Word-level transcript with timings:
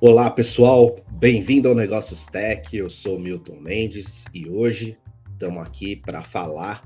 Olá, 0.00 0.28
pessoal, 0.28 0.96
bem-vindo 1.12 1.68
ao 1.68 1.74
Negócios 1.74 2.26
Tech. 2.26 2.76
Eu 2.76 2.90
sou 2.90 3.18
Milton 3.18 3.60
Mendes 3.60 4.24
e 4.34 4.48
hoje 4.48 4.98
estamos 5.32 5.62
aqui 5.62 5.94
para 5.94 6.22
falar 6.22 6.82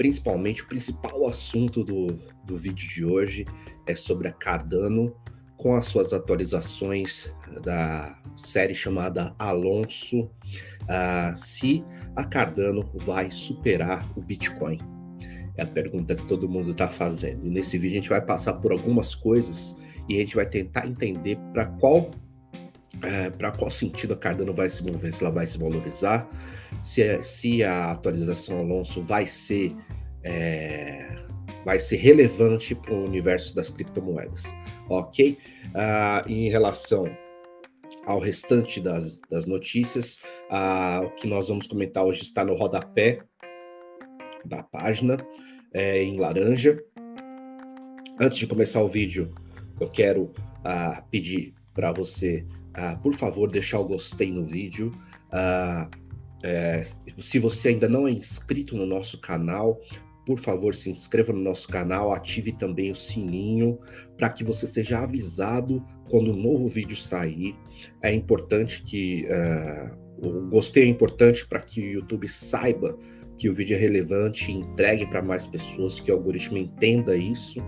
principalmente 0.00 0.62
o 0.62 0.66
principal 0.66 1.28
assunto 1.28 1.84
do, 1.84 2.18
do 2.46 2.56
vídeo 2.56 2.88
de 2.88 3.04
hoje 3.04 3.44
é 3.86 3.94
sobre 3.94 4.28
a 4.28 4.32
Cardano 4.32 5.14
com 5.58 5.76
as 5.76 5.84
suas 5.84 6.14
atualizações 6.14 7.30
da 7.62 8.18
série 8.34 8.74
chamada 8.74 9.34
Alonso, 9.38 10.22
uh, 10.22 11.36
se 11.36 11.84
a 12.16 12.24
Cardano 12.24 12.90
vai 12.94 13.30
superar 13.30 14.10
o 14.16 14.22
Bitcoin. 14.22 14.78
É 15.58 15.62
a 15.62 15.66
pergunta 15.66 16.14
que 16.14 16.26
todo 16.26 16.48
mundo 16.48 16.70
está 16.70 16.88
fazendo. 16.88 17.46
E 17.46 17.50
nesse 17.50 17.76
vídeo 17.76 17.98
a 17.98 18.00
gente 18.00 18.08
vai 18.08 18.24
passar 18.24 18.54
por 18.54 18.72
algumas 18.72 19.14
coisas 19.14 19.76
e 20.08 20.16
a 20.16 20.20
gente 20.20 20.34
vai 20.34 20.46
tentar 20.46 20.86
entender 20.86 21.36
para 21.52 21.66
qual 21.66 22.10
é, 23.02 23.30
para 23.30 23.50
qual 23.52 23.70
sentido 23.70 24.14
a 24.14 24.16
Cardano 24.16 24.52
vai 24.52 24.68
se 24.68 24.82
mover, 24.84 25.12
se 25.12 25.24
ela 25.24 25.32
vai 25.32 25.46
se 25.46 25.58
valorizar, 25.58 26.28
se, 26.80 27.02
é, 27.02 27.22
se 27.22 27.62
a 27.62 27.92
atualização 27.92 28.58
Alonso 28.58 29.02
vai 29.02 29.26
ser 29.26 29.74
é, 30.22 31.20
vai 31.64 31.78
ser 31.78 31.96
relevante 31.96 32.74
para 32.74 32.94
o 32.94 33.04
universo 33.04 33.54
das 33.54 33.70
criptomoedas, 33.70 34.44
ok? 34.88 35.38
Uh, 35.66 36.28
em 36.28 36.48
relação 36.48 37.04
ao 38.06 38.18
restante 38.18 38.80
das, 38.80 39.20
das 39.30 39.46
notícias, 39.46 40.18
uh, 40.50 41.04
o 41.06 41.10
que 41.10 41.26
nós 41.28 41.48
vamos 41.48 41.66
comentar 41.66 42.04
hoje 42.04 42.22
está 42.22 42.44
no 42.44 42.54
rodapé 42.54 43.20
da 44.44 44.62
página, 44.62 45.18
é, 45.72 46.02
em 46.02 46.18
laranja. 46.18 46.82
Antes 48.18 48.38
de 48.38 48.46
começar 48.46 48.82
o 48.82 48.88
vídeo, 48.88 49.34
eu 49.78 49.88
quero 49.88 50.24
uh, 50.24 51.02
pedir 51.10 51.54
para 51.74 51.92
você 51.92 52.46
Uh, 52.70 52.98
por 53.02 53.14
favor, 53.14 53.50
deixar 53.50 53.80
o 53.80 53.84
gostei 53.84 54.30
no 54.32 54.44
vídeo. 54.44 54.92
Uh, 55.32 55.88
é, 56.42 56.82
se 57.18 57.38
você 57.38 57.68
ainda 57.68 57.88
não 57.88 58.08
é 58.08 58.10
inscrito 58.10 58.76
no 58.76 58.86
nosso 58.86 59.20
canal, 59.20 59.80
por 60.24 60.38
favor, 60.38 60.74
se 60.74 60.88
inscreva 60.88 61.32
no 61.32 61.40
nosso 61.40 61.68
canal, 61.68 62.12
ative 62.12 62.52
também 62.52 62.90
o 62.90 62.94
sininho 62.94 63.78
para 64.16 64.30
que 64.30 64.44
você 64.44 64.66
seja 64.66 65.00
avisado 65.00 65.84
quando 66.08 66.32
um 66.32 66.36
novo 66.36 66.68
vídeo 66.68 66.96
sair. 66.96 67.56
É 68.02 68.12
importante 68.12 68.82
que 68.82 69.26
uh, 69.26 70.28
o 70.28 70.48
gostei 70.48 70.84
é 70.84 70.86
importante 70.86 71.46
para 71.46 71.60
que 71.60 71.80
o 71.80 71.90
YouTube 71.92 72.28
saiba 72.28 72.96
que 73.36 73.48
o 73.48 73.54
vídeo 73.54 73.74
é 73.74 73.80
relevante, 73.80 74.52
entregue 74.52 75.06
para 75.06 75.22
mais 75.22 75.46
pessoas, 75.46 75.98
que 75.98 76.12
o 76.12 76.14
algoritmo 76.14 76.58
entenda 76.58 77.16
isso 77.16 77.58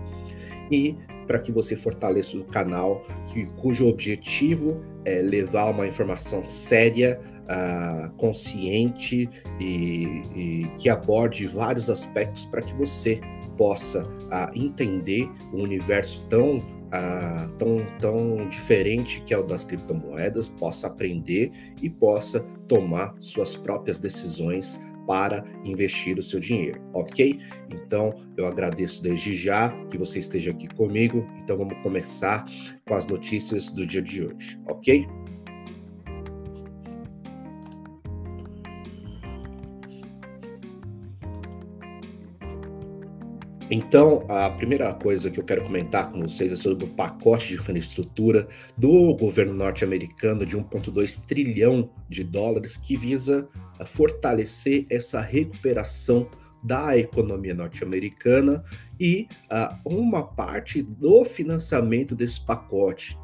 e 0.71 0.95
para 1.25 1.39
que 1.39 1.51
você 1.51 1.75
fortaleça 1.75 2.37
o 2.37 2.43
canal, 2.43 3.05
que, 3.27 3.45
cujo 3.55 3.87
objetivo 3.87 4.79
é 5.05 5.21
levar 5.21 5.71
uma 5.71 5.87
informação 5.87 6.47
séria, 6.47 7.19
uh, 7.43 8.09
consciente 8.17 9.29
e, 9.59 10.21
e, 10.35 10.71
que 10.77 10.89
aborde 10.89 11.45
vários 11.47 11.89
aspectos 11.89 12.45
para 12.45 12.61
que 12.61 12.73
você 12.73 13.19
possa 13.57 14.03
uh, 14.03 14.51
entender 14.55 15.29
o 15.51 15.57
universo 15.57 16.25
tão 16.27 16.57
uh, 16.57 17.49
tão, 17.57 17.77
tão 17.99 18.47
diferente 18.49 19.21
que 19.21 19.33
é 19.33 19.37
o 19.37 19.43
das 19.43 19.63
criptomoedas, 19.63 20.47
possa 20.47 20.87
aprender 20.87 21.51
e 21.81 21.89
possa 21.89 22.39
tomar 22.67 23.15
suas 23.19 23.55
próprias 23.55 23.99
decisões 23.99 24.79
para 25.05 25.43
investir 25.63 26.17
o 26.17 26.23
seu 26.23 26.39
dinheiro, 26.39 26.81
ok? 26.93 27.39
Então, 27.69 28.13
eu 28.37 28.45
agradeço 28.45 29.01
desde 29.01 29.33
já 29.33 29.69
que 29.87 29.97
você 29.97 30.19
esteja 30.19 30.51
aqui 30.51 30.67
comigo. 30.67 31.27
Então, 31.43 31.57
vamos 31.57 31.81
começar 31.81 32.45
com 32.87 32.95
as 32.95 33.05
notícias 33.05 33.69
do 33.69 33.85
dia 33.85 34.01
de 34.01 34.25
hoje, 34.25 34.59
ok? 34.67 35.05
Então, 43.75 44.23
a 44.29 44.51
primeira 44.51 44.93
coisa 44.93 45.31
que 45.31 45.39
eu 45.39 45.43
quero 45.43 45.63
comentar 45.63 46.07
com 46.11 46.21
vocês 46.21 46.51
é 46.51 46.55
sobre 46.55 46.85
o 46.85 46.89
pacote 46.89 47.47
de 47.47 47.53
infraestrutura 47.55 48.47
do 48.77 49.15
governo 49.15 49.51
norte-americano 49.51 50.45
de 50.45 50.55
1,2 50.55 51.25
trilhão 51.25 51.89
de 52.07 52.23
dólares 52.23 52.77
que 52.77 52.95
visa 52.95 53.49
fortalecer 53.83 54.85
essa 54.91 55.19
recuperação 55.19 56.29
da 56.63 56.95
economia 56.95 57.55
norte-americana 57.55 58.63
e 58.99 59.27
uh, 59.51 59.75
uma 59.83 60.21
parte 60.21 60.83
do 60.83 61.25
financiamento 61.25 62.13
desse 62.13 62.45
pacote 62.45 63.17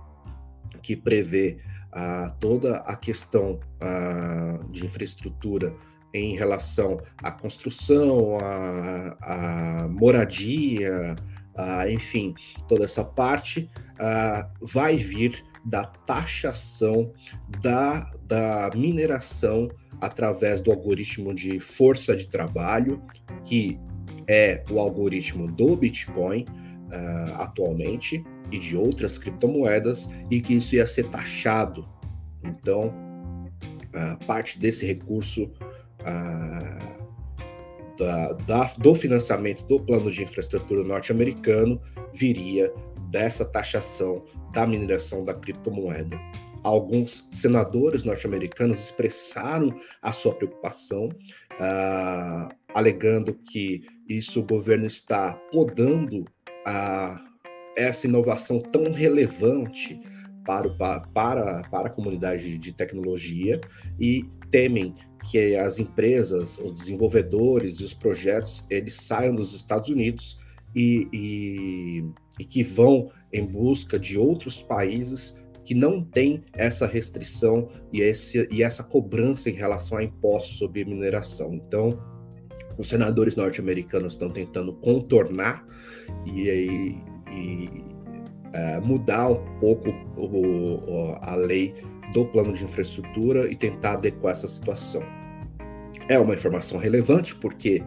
que 0.82 0.96
prevê 0.96 1.60
uh, 1.94 2.34
toda 2.40 2.78
a 2.78 2.96
questão 2.96 3.60
uh, 3.80 4.68
de 4.72 4.84
infraestrutura 4.84 5.76
em 6.14 6.36
relação 6.36 7.00
à 7.22 7.32
construção, 7.32 8.38
à, 8.40 9.84
à 9.84 9.88
moradia, 9.88 11.16
enfim, 11.90 12.34
toda 12.68 12.86
essa 12.86 13.04
parte 13.04 13.70
vai 14.62 14.96
vir 14.96 15.44
da 15.66 15.84
taxação 15.84 17.12
da, 17.62 18.12
da 18.26 18.70
mineração 18.76 19.70
através 20.02 20.62
do 20.62 20.72
algoritmo 20.72 21.34
de 21.34 21.60
força 21.60 22.16
de 22.16 22.28
trabalho, 22.28 23.02
que 23.44 23.78
é 24.28 24.64
o 24.70 24.80
algoritmo 24.80 25.48
do 25.48 25.76
Bitcoin 25.76 26.44
uh, 26.44 27.36
atualmente 27.36 28.24
e 28.52 28.58
de 28.58 28.76
outras 28.78 29.18
criptomoedas, 29.18 30.10
e 30.32 30.42
que 30.42 30.54
isso 30.56 30.76
ia 30.76 30.88
ser 30.88 31.10
taxado. 31.10 31.88
Então, 32.44 32.94
uh, 33.94 34.26
parte 34.26 34.58
desse 34.58 34.86
recurso 34.86 35.52
uh, 36.02 37.00
da, 37.98 38.34
da, 38.34 38.74
do 38.78 38.96
financiamento 38.96 39.66
do 39.66 39.80
plano 39.80 40.10
de 40.10 40.24
infraestrutura 40.24 40.84
norte-americano 40.84 41.82
viria 42.14 42.74
dessa 43.10 43.44
taxação 43.44 44.24
da 44.54 44.66
mineração 44.66 45.24
da 45.24 45.34
criptomoeda. 45.34 46.18
Alguns 46.64 47.28
senadores 47.32 48.04
norte-americanos 48.04 48.80
expressaram 48.80 49.74
a 50.02 50.12
sua 50.12 50.34
preocupação, 50.34 51.06
uh, 51.08 52.54
alegando 52.74 53.34
que 53.34 53.82
isso 54.08 54.42
o 54.42 54.46
governo 54.46 54.86
está 54.86 55.34
podando 55.52 56.26
essa 57.76 58.06
inovação 58.06 58.60
tão 58.60 58.92
relevante 58.92 60.00
para, 60.46 60.70
para, 61.14 61.62
para 61.70 61.88
a 61.88 61.92
comunidade 61.92 62.58
de 62.58 62.74
tecnologia 62.74 63.60
e 64.00 64.26
temem 64.52 64.96
que 65.24 65.56
as 65.56 65.80
empresas, 65.80 66.58
os 66.58 66.72
desenvolvedores 66.72 67.80
e 67.80 67.84
os 67.84 67.94
projetos 67.94 68.66
eles 68.70 68.94
saiam 68.94 69.36
dos 69.36 69.54
Estados 69.54 69.90
Unidos 69.90 70.40
e, 70.76 71.08
e, 71.12 72.06
e 72.40 72.46
que 72.46 72.64
vão 72.64 73.10
em 73.32 73.46
busca 73.46 74.00
de 74.00 74.18
outros 74.18 74.62
países 74.62 75.38
que 75.64 75.76
não 75.76 76.04
tem 76.04 76.44
essa 76.54 76.88
restrição 76.88 77.70
e, 77.94 78.02
esse, 78.02 78.48
e 78.52 78.64
essa 78.64 78.84
cobrança 78.84 79.50
em 79.50 79.54
relação 79.54 79.98
a 79.98 80.04
impostos 80.04 80.58
sobre 80.58 80.84
mineração. 80.84 81.54
Então, 81.54 82.00
os 82.78 82.88
senadores 82.88 83.36
norte-americanos 83.36 84.14
estão 84.14 84.30
tentando 84.30 84.74
contornar 84.74 85.66
e, 86.26 86.50
e, 86.50 87.04
e 87.32 87.70
é, 88.54 88.80
mudar 88.80 89.30
um 89.30 89.60
pouco 89.60 89.90
o, 90.18 91.14
a 91.22 91.36
lei 91.36 91.76
do 92.14 92.26
plano 92.26 92.54
de 92.54 92.64
infraestrutura 92.64 93.52
e 93.52 93.56
tentar 93.56 93.94
adequar 93.94 94.34
essa 94.34 94.48
situação. 94.48 95.04
É 96.08 96.18
uma 96.18 96.34
informação 96.34 96.80
relevante 96.80 97.36
porque 97.36 97.84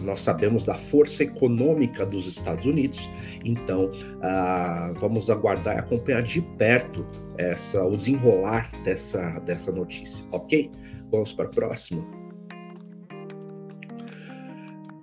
nós 0.00 0.20
sabemos 0.20 0.64
da 0.64 0.74
força 0.74 1.22
econômica 1.22 2.06
dos 2.06 2.26
Estados 2.26 2.66
Unidos, 2.66 3.10
então 3.44 3.90
ah, 4.22 4.92
vamos 4.98 5.30
aguardar 5.30 5.76
e 5.76 5.78
acompanhar 5.78 6.22
de 6.22 6.40
perto 6.40 7.06
essa, 7.36 7.84
o 7.84 7.96
desenrolar 7.96 8.70
dessa, 8.82 9.38
dessa 9.40 9.70
notícia, 9.70 10.24
ok? 10.32 10.70
Vamos 11.10 11.32
para 11.32 11.46
a 11.46 11.48
próxima. 11.48 12.06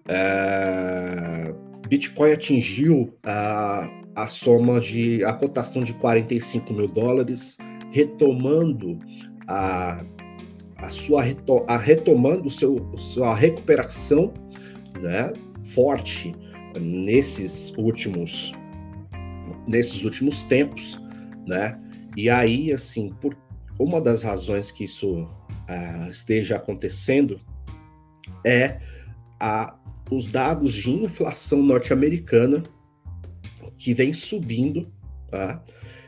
É, 0.10 1.54
Bitcoin 1.88 2.32
atingiu 2.32 3.14
a, 3.24 3.90
a 4.16 4.28
soma 4.28 4.80
de 4.80 5.24
a 5.24 5.34
cotação 5.34 5.84
de 5.84 5.94
45 5.94 6.74
mil 6.74 6.88
dólares, 6.88 7.58
retomando 7.92 9.00
a, 9.48 10.04
a 10.78 10.90
sua 10.90 11.24
a 11.68 11.78
retomando 11.78 12.48
o 12.48 12.52
seu 12.52 12.92
sua 12.98 13.34
recuperação 13.34 14.34
né, 15.00 15.32
forte 15.64 16.36
nesses 16.80 17.74
últimos 17.78 18.54
nesses 19.68 20.04
últimos 20.04 20.46
tempos, 20.46 21.02
né? 21.46 21.80
E 22.16 22.30
aí, 22.30 22.72
assim, 22.72 23.10
por 23.22 23.38
uma 23.80 24.02
das 24.02 24.24
razões 24.24 24.72
que 24.72 24.86
isso 24.86 25.24
uh, 25.24 26.10
esteja 26.10 26.56
acontecendo 26.56 27.40
é 28.46 28.80
a, 29.40 29.78
os 30.12 30.28
dados 30.28 30.74
de 30.74 30.92
inflação 30.92 31.62
norte-americana 31.62 32.64
que 33.78 33.94
vem 33.94 34.14
subindo, 34.14 34.92
tá? 35.30 35.64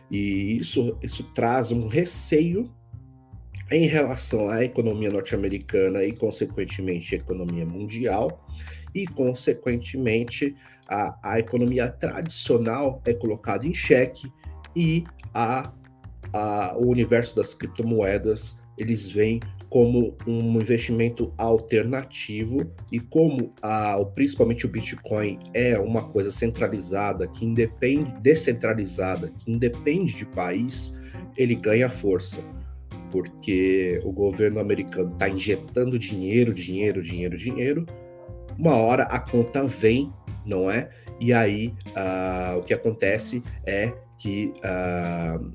E 0.09 0.57
isso, 0.57 0.97
isso 1.03 1.23
traz 1.33 1.71
um 1.71 1.87
receio 1.87 2.69
em 3.71 3.85
relação 3.85 4.49
à 4.49 4.63
economia 4.63 5.11
norte-americana 5.11 6.03
e, 6.03 6.11
consequentemente, 6.11 7.13
à 7.13 7.17
economia 7.19 7.65
mundial, 7.65 8.47
e, 8.95 9.05
consequentemente, 9.05 10.55
a, 10.87 11.19
a 11.23 11.39
economia 11.39 11.87
tradicional 11.87 13.01
é 13.05 13.13
colocada 13.13 13.67
em 13.67 13.73
xeque 13.73 14.31
e 14.75 15.03
a, 15.33 15.71
a, 16.33 16.75
o 16.75 16.87
universo 16.87 17.35
das 17.35 17.53
criptomoedas 17.53 18.59
eles 18.75 19.07
vêm 19.07 19.39
como 19.69 20.15
um 20.25 20.55
investimento 20.59 21.31
alternativo 21.37 22.71
e 22.91 22.99
como 22.99 23.53
a, 23.61 24.03
principalmente 24.15 24.65
o 24.65 24.69
Bitcoin 24.69 25.37
é 25.53 25.77
uma 25.77 26.03
coisa 26.03 26.31
centralizada 26.31 27.27
que 27.27 27.45
independe 27.45 28.11
descentralizada 28.21 29.29
que 29.29 29.51
independe 29.51 30.15
de 30.15 30.25
país 30.25 30.97
ele 31.37 31.55
ganha 31.55 31.89
força. 31.89 32.39
Porque 33.11 33.99
o 34.03 34.11
governo 34.11 34.59
americano 34.59 35.11
está 35.13 35.29
injetando 35.29 35.97
dinheiro 35.97 36.53
dinheiro 36.53 37.01
dinheiro 37.01 37.37
dinheiro. 37.37 37.85
Uma 38.57 38.75
hora 38.75 39.03
a 39.03 39.19
conta 39.19 39.63
vem 39.63 40.11
não 40.45 40.69
é? 40.69 40.89
E 41.19 41.31
aí 41.31 41.73
uh, 41.89 42.57
o 42.57 42.63
que 42.63 42.73
acontece 42.73 43.43
é 43.65 43.93
que 44.17 44.53
uh, 44.57 45.51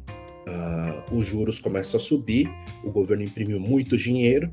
uh, 0.48 1.14
os 1.14 1.26
juros 1.26 1.58
começam 1.58 1.98
a 1.98 2.02
subir, 2.02 2.50
o 2.82 2.90
governo 2.90 3.24
imprimiu 3.24 3.60
muito 3.60 3.96
dinheiro 3.96 4.52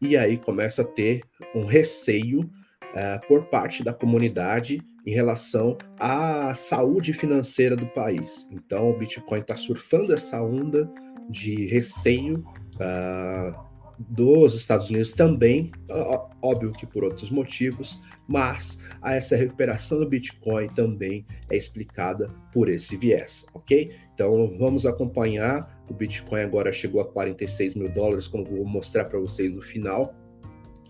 e 0.00 0.16
aí 0.16 0.36
começa 0.36 0.82
a 0.82 0.84
ter 0.84 1.22
um 1.54 1.64
receio 1.64 2.40
uh, 2.40 3.26
por 3.26 3.44
parte 3.46 3.82
da 3.82 3.92
comunidade 3.92 4.82
em 5.06 5.12
relação 5.12 5.76
à 5.98 6.54
saúde 6.54 7.12
financeira 7.12 7.74
do 7.74 7.86
país. 7.86 8.46
Então, 8.50 8.90
o 8.90 8.96
Bitcoin 8.96 9.40
está 9.40 9.56
surfando 9.56 10.14
essa 10.14 10.42
onda 10.42 10.88
de 11.28 11.66
receio. 11.66 12.44
Uh, 12.76 13.71
dos 14.08 14.54
Estados 14.54 14.90
Unidos 14.90 15.12
também, 15.12 15.70
óbvio 16.40 16.72
que 16.72 16.86
por 16.86 17.04
outros 17.04 17.30
motivos, 17.30 18.00
mas 18.26 18.78
essa 19.04 19.36
recuperação 19.36 19.98
do 19.98 20.08
Bitcoin 20.08 20.68
também 20.68 21.24
é 21.50 21.56
explicada 21.56 22.32
por 22.52 22.68
esse 22.68 22.96
viés, 22.96 23.46
ok? 23.54 23.94
Então 24.14 24.52
vamos 24.58 24.86
acompanhar. 24.86 25.82
O 25.88 25.94
Bitcoin 25.94 26.42
agora 26.42 26.72
chegou 26.72 27.00
a 27.00 27.04
46 27.04 27.74
mil 27.74 27.88
dólares, 27.88 28.26
como 28.26 28.44
vou 28.44 28.64
mostrar 28.64 29.04
para 29.06 29.18
vocês 29.18 29.52
no 29.52 29.62
final. 29.62 30.14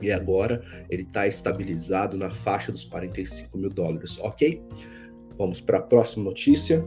E 0.00 0.10
agora 0.10 0.62
ele 0.90 1.02
está 1.02 1.28
estabilizado 1.28 2.16
na 2.16 2.30
faixa 2.30 2.72
dos 2.72 2.84
45 2.84 3.56
mil 3.56 3.70
dólares, 3.70 4.18
ok? 4.18 4.60
Vamos 5.38 5.60
para 5.60 5.78
a 5.78 5.82
próxima 5.82 6.24
notícia. 6.24 6.84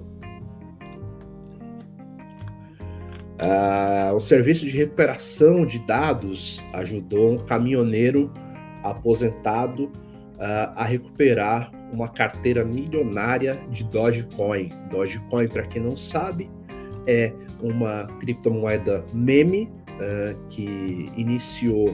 Uh, 3.36 4.16
o 4.16 4.20
serviço 4.20 4.66
de 4.66 4.78
recuperação 4.78 5.66
de 5.66 5.80
dados 5.80 6.64
ajudou 6.74 7.34
um 7.34 7.38
caminhoneiro 7.38 8.32
aposentado 8.82 9.86
uh, 9.86 10.72
a 10.76 10.86
recuperar 10.86 11.70
uma 11.92 12.08
carteira 12.08 12.64
milionária 12.64 13.60
de 13.70 13.84
Dogecoin. 13.84 14.70
Dogecoin, 14.90 15.50
para 15.50 15.64
quem 15.64 15.82
não 15.82 15.98
sabe, 15.98 16.50
é 17.06 17.34
uma 17.62 18.08
criptomoeda 18.20 19.06
meme 19.14 19.70
uh, 19.90 20.48
que 20.48 21.10
iniciou 21.18 21.94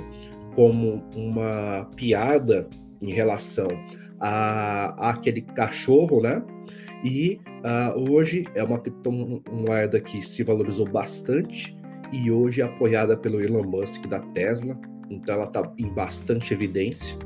como 0.53 1.03
uma 1.15 1.89
piada 1.95 2.69
em 3.01 3.11
relação 3.11 3.67
a, 4.19 4.93
a 4.97 5.09
aquele 5.09 5.41
cachorro, 5.41 6.21
né? 6.21 6.43
E 7.03 7.39
uh, 7.65 8.11
hoje 8.11 8.45
é 8.55 8.63
uma 8.63 8.79
criptomoeda 8.79 9.99
que 9.99 10.21
se 10.21 10.43
valorizou 10.43 10.87
bastante 10.87 11.75
e 12.11 12.31
hoje 12.31 12.61
é 12.61 12.65
apoiada 12.65 13.17
pelo 13.17 13.41
Elon 13.41 13.63
Musk 13.63 14.05
da 14.05 14.19
Tesla, 14.19 14.77
então 15.09 15.35
ela 15.35 15.45
está 15.45 15.71
em 15.77 15.87
bastante 15.89 16.53
evidência. 16.53 17.17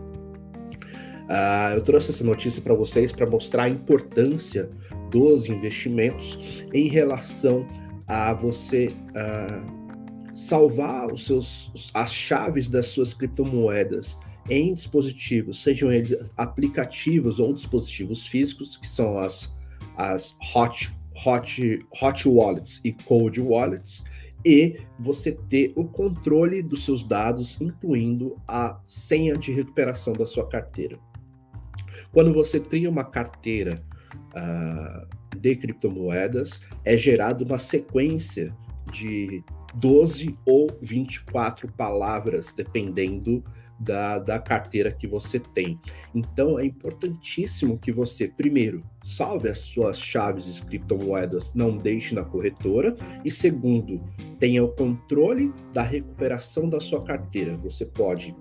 Uh, 1.28 1.74
eu 1.76 1.82
trouxe 1.82 2.12
essa 2.12 2.24
notícia 2.24 2.62
para 2.62 2.74
vocês 2.74 3.12
para 3.12 3.26
mostrar 3.26 3.64
a 3.64 3.70
importância 3.70 4.70
dos 5.10 5.50
investimentos 5.50 6.66
em 6.74 6.88
relação 6.88 7.68
a 8.08 8.32
você 8.32 8.94
uh, 9.10 10.36
salvar 10.36 11.12
os 11.12 11.26
seus, 11.26 11.92
as 11.94 12.14
chaves 12.14 12.68
das 12.68 12.88
suas 12.88 13.14
criptomoedas 13.14 14.18
em 14.50 14.74
dispositivos, 14.74 15.64
sejam 15.64 15.92
eles 15.92 16.16
aplicativos 16.38 17.40
ou 17.40 17.54
dispositivos 17.54 18.28
físicos, 18.28 18.78
que 18.78 18.88
são 18.88 19.18
as 19.18 19.55
as 19.98 20.38
hot, 20.56 20.96
hot, 21.26 21.80
hot 22.02 22.28
wallets 22.28 22.82
e 22.84 22.92
cold 22.92 23.40
wallets, 23.42 24.04
e 24.46 24.80
você 25.00 25.32
ter 25.50 25.74
o 25.76 25.86
controle 25.86 26.62
dos 26.62 26.86
seus 26.86 27.04
dados, 27.04 27.60
incluindo 27.60 28.38
a 28.48 28.80
senha 28.84 29.36
de 29.36 29.52
recuperação 29.52 30.14
da 30.14 30.26
sua 30.26 30.48
carteira. 30.48 31.00
Quando 32.12 32.32
você 32.32 32.60
cria 32.60 32.90
uma 32.90 33.04
carteira 33.04 33.82
uh, 34.14 35.38
de 35.38 35.56
criptomoedas, 35.56 36.62
é 36.84 36.96
gerada 36.96 37.44
uma 37.44 37.58
sequência 37.58 38.56
de 38.92 39.44
12 39.74 40.38
ou 40.46 40.68
24 40.82 41.72
palavras, 41.74 42.54
dependendo 42.54 43.44
da, 43.80 44.20
da 44.20 44.40
carteira 44.40 44.92
que 44.92 45.08
você 45.08 45.40
tem. 45.40 45.80
Então 46.14 46.60
é 46.60 46.66
importantíssimo 46.66 47.78
que 47.78 47.92
você, 47.92 48.28
primeiro, 48.28 48.84
salve 49.04 49.50
as 49.50 49.60
suas 49.60 50.00
chaves 50.00 50.54
de 50.54 50.64
criptomoedas, 50.64 51.54
não 51.54 51.78
deixe 51.78 52.16
na 52.16 52.24
corretora, 52.24 52.96
e 53.24 53.32
segundo, 53.32 54.02
tenha 54.40 54.64
o 54.64 54.70
controle 54.70 55.54
da 55.74 55.84
recuperação 55.84 56.70
da 56.70 56.80
sua 56.80 57.04
carteira. 57.04 57.58
Você 57.58 57.86
pode 57.86 58.36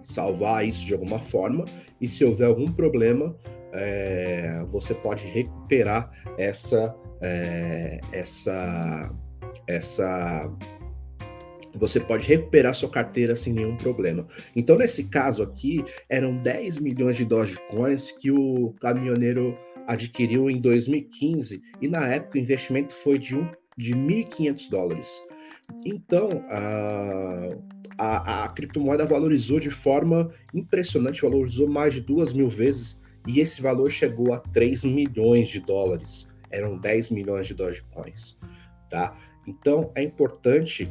salvar 0.00 0.66
isso 0.66 0.86
de 0.86 0.92
alguma 0.92 1.18
forma, 1.18 1.64
e 2.00 2.06
se 2.06 2.24
houver 2.24 2.46
algum 2.46 2.66
problema, 2.66 3.34
é, 3.72 4.64
você 4.68 4.94
pode 4.94 5.26
recuperar 5.26 6.10
essa, 6.36 6.94
é, 7.20 8.00
essa, 8.12 9.12
essa 9.66 10.50
você 11.78 12.00
pode 12.00 12.26
recuperar 12.26 12.74
sua 12.74 12.88
carteira 12.88 13.36
sem 13.36 13.52
nenhum 13.52 13.76
problema. 13.76 14.26
Então, 14.54 14.76
nesse 14.76 15.04
caso 15.04 15.42
aqui, 15.42 15.84
eram 16.08 16.36
10 16.38 16.78
milhões 16.78 17.16
de 17.16 17.24
Dogecoins 17.24 18.12
que 18.12 18.30
o 18.30 18.74
caminhoneiro 18.80 19.56
adquiriu 19.86 20.50
em 20.50 20.60
2015 20.60 21.62
e 21.80 21.88
na 21.88 22.06
época 22.06 22.36
o 22.36 22.40
investimento 22.40 22.92
foi 22.92 23.18
de, 23.18 23.34
um, 23.34 23.48
de 23.76 23.94
1.500 23.94 24.70
dólares. 24.70 25.22
Então, 25.84 26.44
a, 26.48 27.56
a, 27.98 28.44
a, 28.44 28.48
criptomoeda 28.48 29.06
valorizou 29.06 29.58
de 29.58 29.70
forma 29.70 30.30
impressionante, 30.52 31.22
valorizou 31.22 31.68
mais 31.68 31.94
de 31.94 32.00
duas 32.00 32.32
mil 32.32 32.48
vezes 32.48 32.98
e 33.26 33.40
esse 33.40 33.60
valor 33.62 33.90
chegou 33.90 34.32
a 34.32 34.40
3 34.40 34.84
milhões 34.84 35.48
de 35.48 35.60
dólares. 35.60 36.28
Eram 36.50 36.78
10 36.78 37.10
milhões 37.10 37.46
de 37.46 37.54
Dogecoins, 37.54 38.38
tá? 38.88 39.16
Então, 39.46 39.90
é 39.94 40.02
importante 40.02 40.90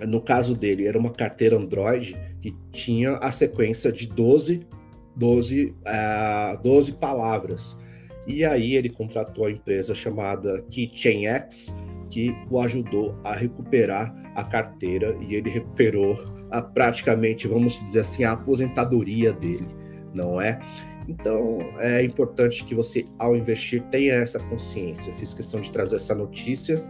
no 0.00 0.20
caso 0.20 0.54
dele, 0.54 0.86
era 0.86 0.98
uma 0.98 1.10
carteira 1.10 1.56
Android 1.56 2.16
que 2.40 2.54
tinha 2.72 3.16
a 3.16 3.30
sequência 3.30 3.92
de 3.92 4.06
12, 4.08 4.66
12, 5.14 5.74
uh, 5.86 6.62
12 6.62 6.92
palavras. 6.92 7.78
E 8.26 8.44
aí 8.44 8.74
ele 8.74 8.88
contratou 8.88 9.46
a 9.46 9.50
empresa 9.50 9.94
chamada 9.94 10.62
KeychainX, 10.70 11.74
que 12.08 12.34
o 12.50 12.60
ajudou 12.60 13.16
a 13.24 13.32
recuperar 13.32 14.14
a 14.34 14.44
carteira 14.44 15.16
e 15.20 15.34
ele 15.34 15.50
recuperou 15.50 16.16
a, 16.50 16.62
praticamente, 16.62 17.48
vamos 17.48 17.80
dizer 17.80 18.00
assim, 18.00 18.24
a 18.24 18.32
aposentadoria 18.32 19.32
dele, 19.32 19.66
não 20.14 20.40
é? 20.40 20.60
Então 21.08 21.58
é 21.78 22.02
importante 22.04 22.64
que 22.64 22.74
você, 22.74 23.04
ao 23.18 23.36
investir, 23.36 23.82
tenha 23.90 24.14
essa 24.14 24.38
consciência. 24.38 25.10
Eu 25.10 25.14
fiz 25.14 25.34
questão 25.34 25.60
de 25.60 25.70
trazer 25.70 25.96
essa 25.96 26.14
notícia 26.14 26.82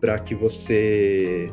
para 0.00 0.18
que 0.18 0.34
você 0.34 1.52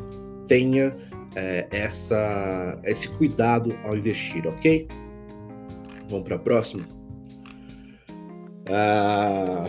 tenha 0.50 0.96
é, 1.36 1.68
essa, 1.70 2.76
esse 2.82 3.08
cuidado 3.10 3.72
ao 3.84 3.96
investir, 3.96 4.44
ok? 4.48 4.88
Vamos 6.08 6.24
para 6.24 6.34
a 6.34 6.38
próxima. 6.40 6.84
Ah, 8.68 9.68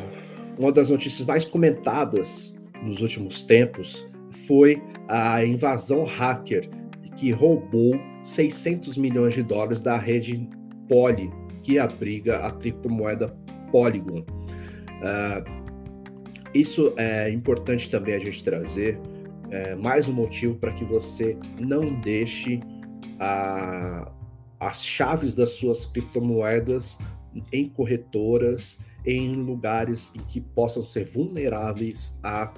uma 0.58 0.72
das 0.72 0.90
notícias 0.90 1.28
mais 1.28 1.46
comentadas 1.46 2.60
nos 2.82 3.00
últimos 3.00 3.44
tempos 3.44 4.04
foi 4.48 4.82
a 5.08 5.46
invasão 5.46 6.04
hacker 6.04 6.68
que 7.16 7.30
roubou 7.30 7.94
600 8.24 8.98
milhões 8.98 9.36
de 9.36 9.44
dólares 9.44 9.82
da 9.82 9.98
rede 9.98 10.50
Poly, 10.90 11.32
que 11.62 11.78
abriga 11.78 12.38
a 12.40 12.52
criptomoeda 12.52 13.28
Polygon. 13.72 14.22
Uh, 15.02 15.62
isso 16.56 16.94
é 16.98 17.30
importante 17.30 17.90
também 17.90 18.16
a 18.16 18.20
gente 18.20 18.44
trazer, 18.44 19.00
é, 19.51 19.75
mais 19.75 20.08
um 20.08 20.13
motivo 20.13 20.55
para 20.55 20.72
que 20.72 20.86
você 20.86 21.38
não 21.60 22.00
deixe 22.00 22.62
a, 23.20 24.12
as 24.60 24.84
chaves 24.84 25.36
das 25.36 25.51
suas 25.51 25.86
criptomoedas 25.86 26.98
em 27.51 27.67
corretoras 27.70 28.79
em 29.05 29.34
lugares 29.34 30.12
em 30.15 30.20
que 30.20 30.39
possam 30.39 30.86
ser 30.86 31.05
vulneráveis 31.05 32.17
a, 32.24 32.53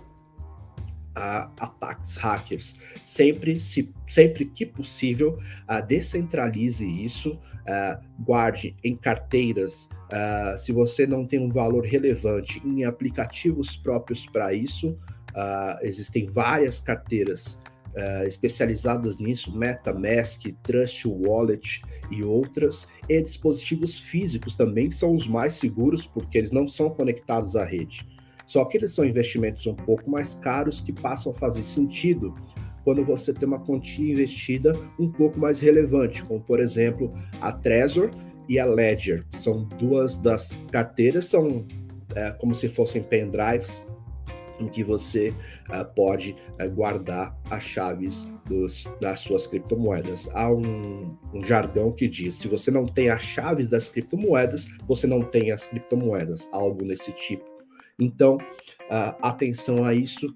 a 1.15 1.51
ataques 1.57 2.17
hackers. 2.17 2.75
Sempre, 3.03 3.59
se, 3.59 3.91
sempre 4.07 4.45
que 4.45 4.65
possível, 4.65 5.39
uh, 5.69 5.85
descentralize 5.85 6.85
isso, 6.85 7.31
uh, 7.31 8.23
guarde 8.23 8.75
em 8.83 8.95
carteiras. 8.95 9.89
Uh, 10.12 10.57
se 10.57 10.71
você 10.71 11.07
não 11.07 11.25
tem 11.25 11.39
um 11.39 11.50
valor 11.50 11.85
relevante 11.85 12.62
em 12.65 12.83
aplicativos 12.83 13.77
próprios 13.77 14.25
para 14.27 14.53
isso, 14.53 14.97
existem 15.82 16.25
várias 16.25 16.80
carteiras 16.80 17.60
uh, 17.96 18.25
especializadas 18.25 19.20
nisso, 19.20 19.56
MetaMask, 19.56 20.54
Trust 20.62 21.08
Wallet 21.08 21.82
e 22.12 22.24
outras, 22.24 22.88
e 23.08 23.22
dispositivos 23.22 24.00
físicos 24.00 24.56
também 24.56 24.92
são 24.92 25.16
os 25.16 25.28
mais 25.28 25.54
seguros 25.54 26.06
porque 26.06 26.38
eles 26.38 26.52
não 26.52 26.68
são 26.68 26.90
conectados 26.90 27.56
à 27.56 27.63
rede. 27.63 28.08
Só 28.46 28.66
que 28.66 28.78
eles 28.78 28.94
são 28.94 29.06
investimentos 29.06 29.66
um 29.68 29.75
pouco 29.75 30.10
mais 30.10 30.36
caros 30.36 30.82
que 30.82 30.92
passam 30.92 31.32
a 31.32 31.36
fazer 31.36 31.63
sentido 31.63 32.34
quando 32.84 33.06
você 33.06 33.34
tem 33.34 33.48
uma 33.48 33.63
quantia 33.63 34.12
investida 34.12 34.78
um 35.00 35.10
pouco 35.10 35.40
mais 35.40 35.62
relevante, 35.62 36.22
como 36.24 36.42
por 36.42 36.60
exemplo 36.60 37.13
a 37.40 37.52
Trezor 37.52 38.12
e 38.50 38.60
a 38.60 38.66
Ledger, 38.66 39.25
que 39.30 39.38
são 39.38 39.63
duas 39.80 40.18
das 40.18 40.58
carteiras, 40.70 41.25
são 41.25 41.66
é, 42.13 42.32
como 42.32 42.54
se 42.54 42.68
fossem 42.68 43.02
pendrives 43.02 43.86
em 44.60 44.67
que 44.67 44.83
você 44.83 45.33
uh, 45.69 45.86
pode 45.95 46.36
uh, 46.60 46.69
guardar 46.72 47.38
as 47.50 47.63
chaves 47.63 48.27
dos, 48.45 48.86
das 49.00 49.19
suas 49.19 49.48
criptomoedas. 49.48 50.29
Há 50.33 50.51
um, 50.51 51.17
um, 51.33 51.45
jargão 51.45 51.91
que 51.91 52.07
diz: 52.07 52.36
se 52.36 52.48
você 52.48 52.72
não 52.72 52.86
tem 52.86 53.10
as 53.10 53.22
chaves 53.22 53.67
das 53.67 53.89
criptomoedas, 53.89 54.67
você 54.88 55.07
não 55.07 55.24
tem 55.24 55.51
as 55.51 55.67
criptomoedas, 55.67 56.50
algo 56.51 56.83
nesse 56.86 57.12
tipo. 57.13 57.45
Então, 58.00 58.38
uh, 58.38 59.15
atenção 59.22 59.83
a 59.83 59.93
isso 59.93 60.33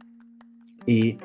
e 0.87 1.17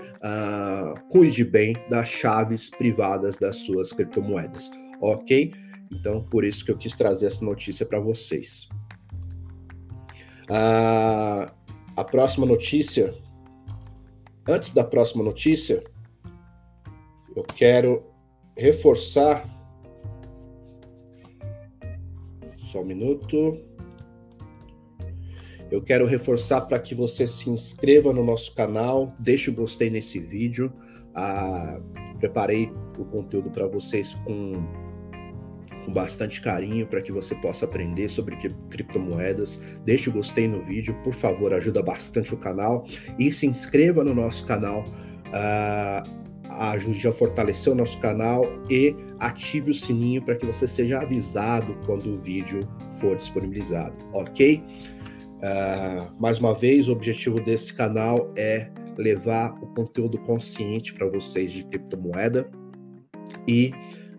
cuide 1.08 1.44
bem 1.44 1.72
das 1.88 2.08
chaves 2.08 2.68
privadas 2.68 3.36
das 3.36 3.56
suas 3.56 3.92
criptomoedas, 3.92 4.68
ok? 5.00 5.52
Então, 5.92 6.24
por 6.24 6.44
isso 6.44 6.64
que 6.64 6.72
eu 6.72 6.76
quis 6.76 6.96
trazer 6.96 7.26
essa 7.26 7.44
notícia 7.44 7.86
para 7.86 8.00
vocês. 8.00 8.68
Uh, 10.50 11.48
a 11.96 12.04
próxima 12.04 12.46
notícia. 12.46 13.14
Antes 14.46 14.72
da 14.72 14.82
próxima 14.82 15.22
notícia, 15.22 15.84
eu 17.34 17.42
quero 17.42 18.04
reforçar. 18.56 19.48
Só 22.70 22.80
um 22.80 22.84
minuto. 22.84 23.60
Eu 25.70 25.80
quero 25.80 26.06
reforçar 26.06 26.62
para 26.62 26.78
que 26.78 26.94
você 26.94 27.26
se 27.26 27.48
inscreva 27.48 28.12
no 28.12 28.22
nosso 28.22 28.54
canal, 28.54 29.14
deixe 29.18 29.48
o 29.48 29.54
gostei 29.54 29.88
nesse 29.88 30.18
vídeo. 30.18 30.70
Ah, 31.14 31.80
preparei 32.18 32.70
o 32.98 33.04
conteúdo 33.06 33.50
para 33.50 33.66
vocês 33.66 34.14
com 34.26 34.81
com 35.84 35.92
bastante 35.92 36.40
carinho 36.40 36.86
para 36.86 37.00
que 37.00 37.12
você 37.12 37.34
possa 37.36 37.64
aprender 37.64 38.08
sobre 38.08 38.36
criptomoedas. 38.70 39.60
Deixe 39.84 40.08
o 40.08 40.12
gostei 40.12 40.48
no 40.48 40.62
vídeo, 40.64 40.94
por 41.02 41.14
favor, 41.14 41.52
ajuda 41.52 41.82
bastante 41.82 42.34
o 42.34 42.36
canal 42.36 42.86
e 43.18 43.30
se 43.30 43.46
inscreva 43.46 44.02
no 44.04 44.14
nosso 44.14 44.46
canal. 44.46 44.84
Uh, 45.28 46.22
ajude 46.50 47.08
a 47.08 47.12
fortalecer 47.12 47.72
o 47.72 47.76
nosso 47.76 47.98
canal 47.98 48.44
e 48.68 48.94
ative 49.18 49.70
o 49.70 49.74
sininho 49.74 50.22
para 50.22 50.34
que 50.34 50.44
você 50.44 50.68
seja 50.68 51.00
avisado 51.00 51.74
quando 51.86 52.12
o 52.12 52.16
vídeo 52.16 52.60
for 53.00 53.16
disponibilizado, 53.16 53.96
ok? 54.12 54.62
Uh, 55.38 56.20
mais 56.20 56.38
uma 56.38 56.54
vez, 56.54 56.88
o 56.88 56.92
objetivo 56.92 57.40
desse 57.40 57.72
canal 57.72 58.30
é 58.36 58.70
levar 58.96 59.52
o 59.62 59.66
conteúdo 59.74 60.18
consciente 60.18 60.92
para 60.92 61.08
vocês 61.08 61.52
de 61.52 61.64
criptomoeda 61.64 62.48
e 63.48 63.72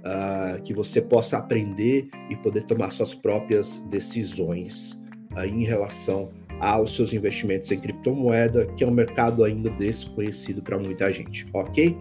uh, 0.03 0.61
que 0.63 0.73
você 0.73 1.01
possa 1.01 1.37
aprender 1.37 2.09
e 2.29 2.35
poder 2.35 2.63
tomar 2.63 2.91
suas 2.91 3.15
próprias 3.15 3.79
decisões 3.89 5.03
uh, 5.35 5.45
em 5.45 5.63
relação 5.63 6.29
aos 6.59 6.95
seus 6.95 7.13
investimentos 7.13 7.71
em 7.71 7.79
criptomoeda, 7.79 8.65
que 8.77 8.83
é 8.83 8.87
um 8.87 8.91
mercado 8.91 9.43
ainda 9.43 9.69
desconhecido 9.71 10.61
para 10.61 10.77
muita 10.77 11.11
gente, 11.11 11.45
ok? 11.53 11.97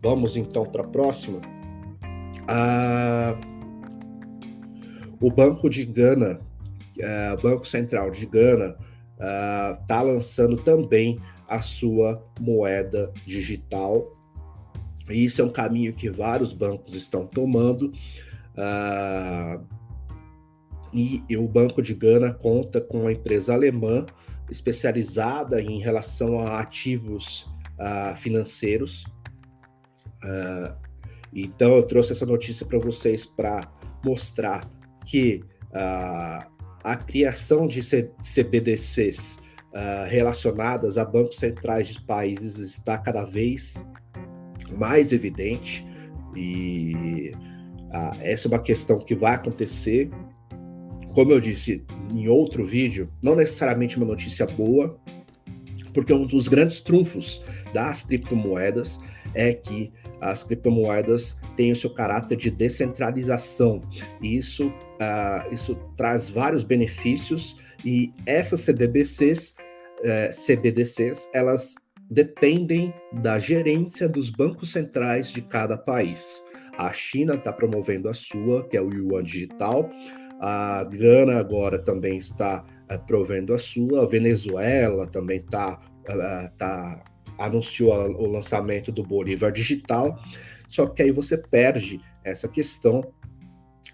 Vamos 0.00 0.36
então 0.36 0.64
para 0.64 0.82
a 0.82 0.86
próxima. 0.86 1.40
Uh, 2.42 3.38
o 5.20 5.30
Banco 5.30 5.70
de 5.70 5.84
Gana, 5.84 6.40
uh, 6.98 7.42
Banco 7.42 7.66
Central 7.66 8.10
de 8.10 8.26
Gana, 8.26 8.76
está 9.80 10.02
uh, 10.02 10.06
lançando 10.06 10.56
também 10.56 11.20
a 11.48 11.60
sua 11.60 12.24
moeda 12.40 13.12
digital 13.26 14.16
e 15.10 15.24
isso 15.24 15.40
é 15.40 15.44
um 15.44 15.50
caminho 15.50 15.92
que 15.92 16.10
vários 16.10 16.52
bancos 16.52 16.94
estão 16.94 17.26
tomando. 17.26 17.92
Uh, 18.52 19.64
e, 20.92 21.22
e, 21.28 21.36
o 21.36 21.48
Banco 21.48 21.80
de 21.80 21.94
Gana 21.94 22.32
conta 22.32 22.80
com 22.80 23.00
uma 23.00 23.12
empresa 23.12 23.54
alemã 23.54 24.04
especializada 24.50 25.60
em 25.60 25.80
relação 25.80 26.38
a 26.38 26.60
ativos 26.60 27.48
uh, 27.78 28.14
financeiros. 28.16 29.04
Uh, 30.22 30.78
então, 31.32 31.76
eu 31.76 31.82
trouxe 31.82 32.12
essa 32.12 32.26
notícia 32.26 32.66
para 32.66 32.78
vocês 32.78 33.24
para 33.24 33.72
mostrar 34.04 34.70
que 35.06 35.42
a 36.84 36.96
criação 36.96 37.66
de 37.66 37.80
CBDCs 37.80 39.38
relacionadas 40.06 40.98
a 40.98 41.04
bancos 41.04 41.36
centrais 41.36 41.88
de 41.88 42.02
países 42.02 42.58
está 42.58 42.98
cada 42.98 43.24
vez 43.24 43.82
mais 44.72 45.12
evidente 45.12 45.86
e 46.34 47.32
ah, 47.90 48.16
essa 48.20 48.48
é 48.48 48.50
uma 48.50 48.62
questão 48.62 48.98
que 48.98 49.14
vai 49.14 49.34
acontecer. 49.34 50.10
Como 51.14 51.30
eu 51.30 51.40
disse 51.40 51.84
em 52.10 52.28
outro 52.28 52.64
vídeo, 52.64 53.10
não 53.22 53.36
necessariamente 53.36 53.98
uma 53.98 54.06
notícia 54.06 54.46
boa, 54.46 54.98
porque 55.92 56.12
um 56.12 56.26
dos 56.26 56.48
grandes 56.48 56.80
trunfos 56.80 57.42
das 57.72 58.02
criptomoedas 58.02 58.98
é 59.34 59.52
que 59.52 59.92
as 60.20 60.42
criptomoedas 60.42 61.36
têm 61.56 61.72
o 61.72 61.76
seu 61.76 61.90
caráter 61.90 62.36
de 62.36 62.50
descentralização. 62.50 63.80
E 64.22 64.38
isso, 64.38 64.68
uh, 64.68 65.52
isso 65.52 65.74
traz 65.96 66.30
vários 66.30 66.62
benefícios 66.62 67.58
e 67.84 68.12
essas 68.24 68.60
CDBCs, 68.60 69.54
eh, 70.04 70.30
CBDCs, 70.32 71.28
elas 71.34 71.74
dependem 72.12 72.92
da 73.22 73.38
gerência 73.38 74.06
dos 74.06 74.28
bancos 74.28 74.70
centrais 74.70 75.32
de 75.32 75.40
cada 75.40 75.78
país. 75.78 76.42
A 76.76 76.92
China 76.92 77.34
está 77.34 77.50
promovendo 77.52 78.08
a 78.08 78.14
sua, 78.14 78.68
que 78.68 78.76
é 78.76 78.82
o 78.82 78.92
Yuan 78.92 79.22
Digital. 79.22 79.88
A 80.38 80.84
Gana 80.84 81.38
agora 81.38 81.78
também 81.78 82.18
está 82.18 82.64
uh, 82.92 83.06
provendo 83.06 83.54
a 83.54 83.58
sua. 83.58 84.02
A 84.02 84.06
Venezuela 84.06 85.06
também 85.06 85.38
está 85.38 85.80
uh, 86.08 86.56
tá, 86.58 87.02
anunciou 87.38 87.92
o 87.92 88.26
lançamento 88.26 88.92
do 88.92 89.02
Bolívar 89.02 89.50
Digital. 89.50 90.18
Só 90.68 90.86
que 90.86 91.02
aí 91.02 91.10
você 91.10 91.38
perde 91.38 91.98
essa 92.24 92.46
questão 92.46 93.10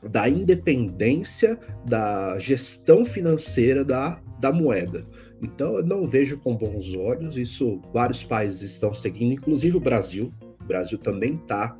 da 0.02 0.28
independência 0.28 1.58
da 1.84 2.36
gestão 2.38 3.04
financeira 3.04 3.84
da, 3.84 4.20
da 4.40 4.52
moeda. 4.52 5.06
Então 5.42 5.76
eu 5.76 5.86
não 5.86 6.06
vejo 6.06 6.38
com 6.38 6.56
bons 6.56 6.94
olhos, 6.94 7.36
isso 7.36 7.80
vários 7.92 8.24
países 8.24 8.72
estão 8.72 8.92
seguindo, 8.92 9.32
inclusive 9.32 9.76
o 9.76 9.80
Brasil. 9.80 10.32
O 10.60 10.64
Brasil 10.64 10.98
também 10.98 11.34
está 11.34 11.76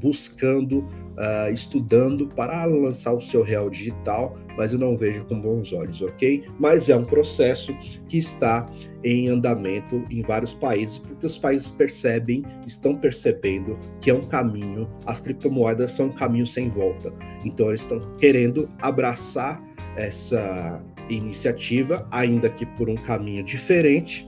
buscando, 0.00 0.78
uh, 0.78 1.52
estudando 1.52 2.26
para 2.26 2.64
lançar 2.64 3.12
o 3.12 3.20
seu 3.20 3.42
real 3.42 3.68
digital, 3.68 4.36
mas 4.56 4.72
eu 4.72 4.78
não 4.78 4.96
vejo 4.96 5.24
com 5.26 5.38
bons 5.38 5.72
olhos, 5.72 6.00
ok? 6.00 6.44
Mas 6.58 6.88
é 6.88 6.96
um 6.96 7.04
processo 7.04 7.76
que 8.08 8.18
está 8.18 8.66
em 9.04 9.28
andamento 9.28 10.02
em 10.10 10.22
vários 10.22 10.54
países, 10.54 10.98
porque 10.98 11.26
os 11.26 11.38
países 11.38 11.70
percebem, 11.70 12.42
estão 12.66 12.96
percebendo 12.96 13.78
que 14.00 14.10
é 14.10 14.14
um 14.14 14.22
caminho, 14.22 14.88
as 15.04 15.20
criptomoedas 15.20 15.92
são 15.92 16.06
um 16.06 16.12
caminho 16.12 16.46
sem 16.46 16.70
volta. 16.70 17.12
Então 17.44 17.68
eles 17.68 17.82
estão 17.82 18.16
querendo 18.16 18.70
abraçar 18.80 19.62
essa 19.96 20.82
iniciativa, 21.10 22.06
ainda 22.10 22.48
que 22.48 22.64
por 22.64 22.88
um 22.88 22.94
caminho 22.94 23.42
diferente, 23.42 24.26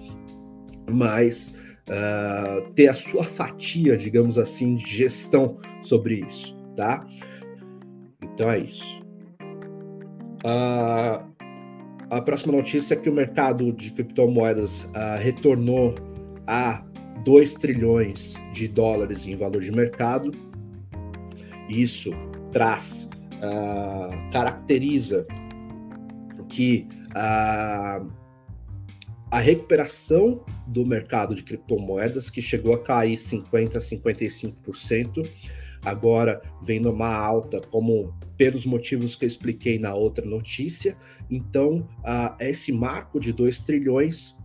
mas 0.90 1.54
uh, 1.88 2.70
ter 2.74 2.88
a 2.88 2.94
sua 2.94 3.24
fatia, 3.24 3.96
digamos 3.96 4.38
assim, 4.38 4.74
de 4.74 4.86
gestão 4.86 5.58
sobre 5.80 6.24
isso, 6.26 6.56
tá? 6.76 7.06
Então 8.22 8.50
é 8.50 8.58
isso. 8.58 9.00
Uh, 10.44 11.32
a 12.10 12.20
próxima 12.20 12.52
notícia 12.52 12.94
é 12.94 12.96
que 12.96 13.08
o 13.08 13.12
mercado 13.12 13.72
de 13.72 13.90
criptomoedas 13.92 14.84
uh, 14.84 15.18
retornou 15.18 15.94
a 16.46 16.84
2 17.24 17.54
trilhões 17.54 18.34
de 18.52 18.66
dólares 18.66 19.26
em 19.26 19.36
valor 19.36 19.62
de 19.62 19.70
mercado. 19.70 20.32
Isso 21.68 22.10
traz, 22.50 23.08
caracteriza 24.30 25.26
que 26.52 26.86
a, 27.14 28.04
a 29.30 29.38
recuperação 29.38 30.44
do 30.66 30.84
mercado 30.84 31.34
de 31.34 31.42
criptomoedas, 31.42 32.28
que 32.28 32.42
chegou 32.42 32.74
a 32.74 32.82
cair 32.82 33.16
50% 33.16 33.76
a 33.76 33.80
55%, 33.80 35.28
agora 35.82 36.42
vem 36.62 36.78
numa 36.78 37.12
alta, 37.12 37.58
como 37.58 38.14
pelos 38.36 38.66
motivos 38.66 39.16
que 39.16 39.24
eu 39.24 39.28
expliquei 39.28 39.78
na 39.78 39.94
outra 39.94 40.26
notícia. 40.26 40.94
Então, 41.30 41.88
uh, 42.00 42.36
esse 42.38 42.70
marco 42.70 43.18
de 43.18 43.32
2 43.32 43.62
trilhões 43.62 44.36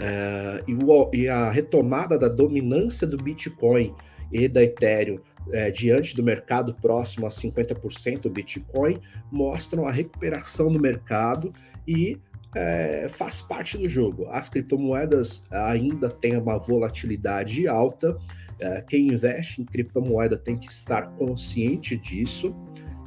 uh, 0.00 0.62
e, 0.68 0.74
o, 0.74 1.10
e, 1.14 1.28
a 1.28 1.50
retomada 1.50 2.18
da 2.18 2.28
dominância 2.28 3.06
do 3.06 3.16
Bitcoin 3.16 3.94
e 4.30 4.46
da 4.48 4.62
Ethereum 4.62 5.18
uh, 5.48 5.72
diante 5.72 6.16
do 6.16 6.22
mercado 6.22 6.74
próximo 6.74 7.26
a 7.26 7.30
50% 7.30 8.20
do 8.20 8.30
Bitcoin 8.30 9.00
mostram 9.30 9.86
a 9.86 9.90
recuperação 9.90 10.70
do 10.70 10.80
mercado 10.80 11.52
e 11.86 12.20
é, 12.54 13.06
faz 13.10 13.42
parte 13.42 13.76
do 13.76 13.86
jogo. 13.86 14.26
As 14.30 14.48
criptomoedas 14.48 15.46
ainda 15.50 16.08
têm 16.08 16.38
uma 16.38 16.58
volatilidade 16.58 17.68
alta, 17.68 18.16
é, 18.58 18.80
quem 18.80 19.08
investe 19.08 19.60
em 19.60 19.64
criptomoeda 19.64 20.36
tem 20.36 20.56
que 20.56 20.70
estar 20.70 21.10
consciente 21.16 21.96
disso. 21.96 22.54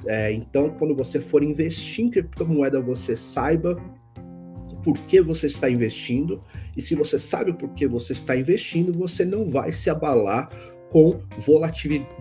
É, 0.05 0.31
então, 0.31 0.69
quando 0.69 0.96
você 0.96 1.19
for 1.19 1.43
investir 1.43 2.05
em 2.05 2.10
criptomoeda, 2.10 2.79
você 2.79 3.15
saiba 3.15 3.75
por 4.84 4.98
que 5.00 5.19
você 5.19 5.48
está 5.48 5.69
investindo. 5.69 6.43
E 6.77 6.81
se 6.81 6.96
você 6.96 7.17
sabe 7.17 7.53
por 7.53 7.69
que 7.74 7.88
você 7.88 8.13
está 8.13 8.38
investindo, 8.38 8.93
você 8.93 9.25
não 9.25 9.46
vai 9.46 9.72
se 9.72 9.89
abalar 9.89 10.50
com 10.89 11.22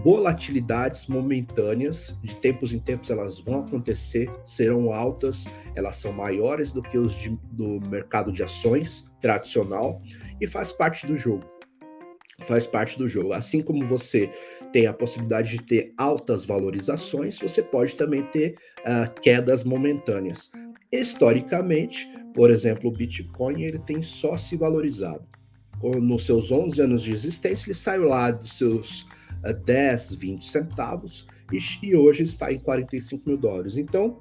volatilidades 0.04 1.06
momentâneas, 1.06 2.18
de 2.22 2.36
tempos 2.36 2.74
em 2.74 2.78
tempos 2.78 3.10
elas 3.10 3.40
vão 3.40 3.60
acontecer, 3.60 4.30
serão 4.44 4.92
altas, 4.92 5.46
elas 5.74 5.96
são 5.96 6.12
maiores 6.12 6.72
do 6.72 6.82
que 6.82 6.98
os 6.98 7.14
de, 7.14 7.30
do 7.52 7.80
mercado 7.88 8.30
de 8.30 8.42
ações 8.42 9.10
tradicional 9.20 10.02
e 10.40 10.46
faz 10.46 10.70
parte 10.70 11.06
do 11.06 11.16
jogo 11.16 11.44
faz 12.40 12.66
parte 12.66 12.96
do 12.96 13.08
jogo. 13.08 13.32
Assim 13.32 13.60
como 13.60 13.84
você 13.84 14.30
tem 14.72 14.86
a 14.86 14.92
possibilidade 14.92 15.50
de 15.50 15.62
ter 15.62 15.92
altas 15.98 16.44
valorizações, 16.44 17.38
você 17.38 17.62
pode 17.62 17.96
também 17.96 18.22
ter 18.22 18.56
uh, 18.80 19.20
quedas 19.20 19.64
momentâneas. 19.64 20.50
Historicamente, 20.92 22.08
por 22.32 22.50
exemplo, 22.50 22.88
o 22.88 22.92
Bitcoin 22.92 23.62
ele 23.62 23.78
tem 23.78 24.00
só 24.02 24.36
se 24.36 24.56
valorizado. 24.56 25.26
Nos 25.82 26.26
seus 26.26 26.50
11 26.50 26.80
anos 26.82 27.02
de 27.02 27.12
existência, 27.12 27.68
ele 27.68 27.74
saiu 27.74 28.04
lá 28.08 28.30
dos 28.30 28.52
seus 28.58 29.02
uh, 29.44 29.54
10, 29.64 30.14
20 30.14 30.46
centavos 30.46 31.26
e, 31.52 31.58
e 31.86 31.96
hoje 31.96 32.24
está 32.24 32.52
em 32.52 32.58
45 32.58 33.28
mil 33.28 33.38
dólares. 33.38 33.76
Então, 33.76 34.18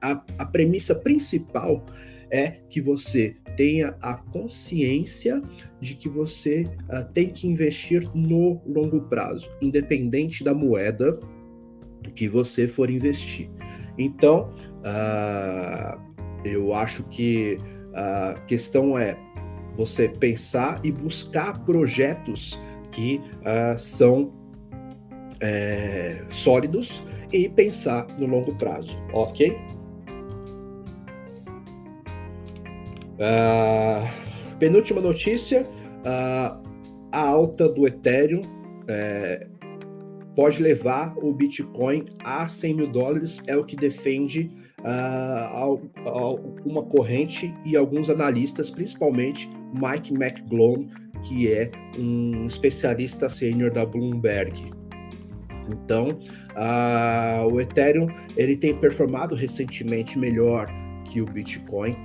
a, 0.00 0.22
a 0.38 0.46
premissa 0.46 0.94
principal 0.94 1.84
é 2.30 2.48
que 2.70 2.80
você 2.80 3.36
tenha 3.56 3.96
a 4.00 4.14
consciência 4.14 5.42
de 5.80 5.94
que 5.94 6.08
você 6.08 6.62
uh, 6.88 7.04
tem 7.12 7.28
que 7.28 7.46
investir 7.46 8.08
no 8.14 8.60
longo 8.64 9.00
prazo, 9.02 9.50
independente 9.60 10.42
da 10.42 10.54
moeda 10.54 11.18
que 12.14 12.28
você 12.28 12.66
for 12.66 12.90
investir. 12.90 13.50
Então, 13.98 14.52
uh, 14.80 16.00
eu 16.44 16.72
acho 16.74 17.02
que 17.04 17.58
a 17.92 18.34
questão 18.46 18.96
é 18.98 19.18
você 19.80 20.10
pensar 20.10 20.78
e 20.84 20.92
buscar 20.92 21.64
projetos 21.64 22.60
que 22.92 23.18
uh, 23.40 23.78
são 23.78 24.30
é, 25.40 26.22
sólidos 26.28 27.02
e 27.32 27.48
pensar 27.48 28.06
no 28.18 28.26
longo 28.26 28.54
prazo, 28.56 29.02
ok? 29.14 29.56
Uh, 33.16 34.06
penúltima 34.58 35.00
notícia: 35.00 35.62
uh, 35.62 36.60
a 37.10 37.20
alta 37.26 37.66
do 37.66 37.86
Ethereum 37.86 38.42
é, 38.86 39.46
pode 40.36 40.62
levar 40.62 41.16
o 41.16 41.32
Bitcoin 41.32 42.04
a 42.22 42.46
100 42.46 42.74
mil 42.74 42.86
dólares, 42.86 43.42
é 43.46 43.56
o 43.56 43.64
que 43.64 43.76
defende 43.76 44.50
uh, 44.80 45.80
uma 46.66 46.82
corrente 46.82 47.54
e 47.64 47.76
alguns 47.76 48.10
analistas, 48.10 48.70
principalmente 48.70 49.48
Mike 49.74 50.12
McGlone, 50.12 50.88
que 51.22 51.52
é 51.52 51.70
um 51.98 52.46
especialista 52.46 53.28
sênior 53.28 53.70
da 53.70 53.84
Bloomberg. 53.84 54.72
Então, 55.68 56.18
o 57.50 57.60
Ethereum 57.60 58.08
ele 58.36 58.56
tem 58.56 58.76
performado 58.76 59.34
recentemente 59.34 60.18
melhor 60.18 60.68
que 61.04 61.20
o 61.20 61.26
Bitcoin. 61.26 61.96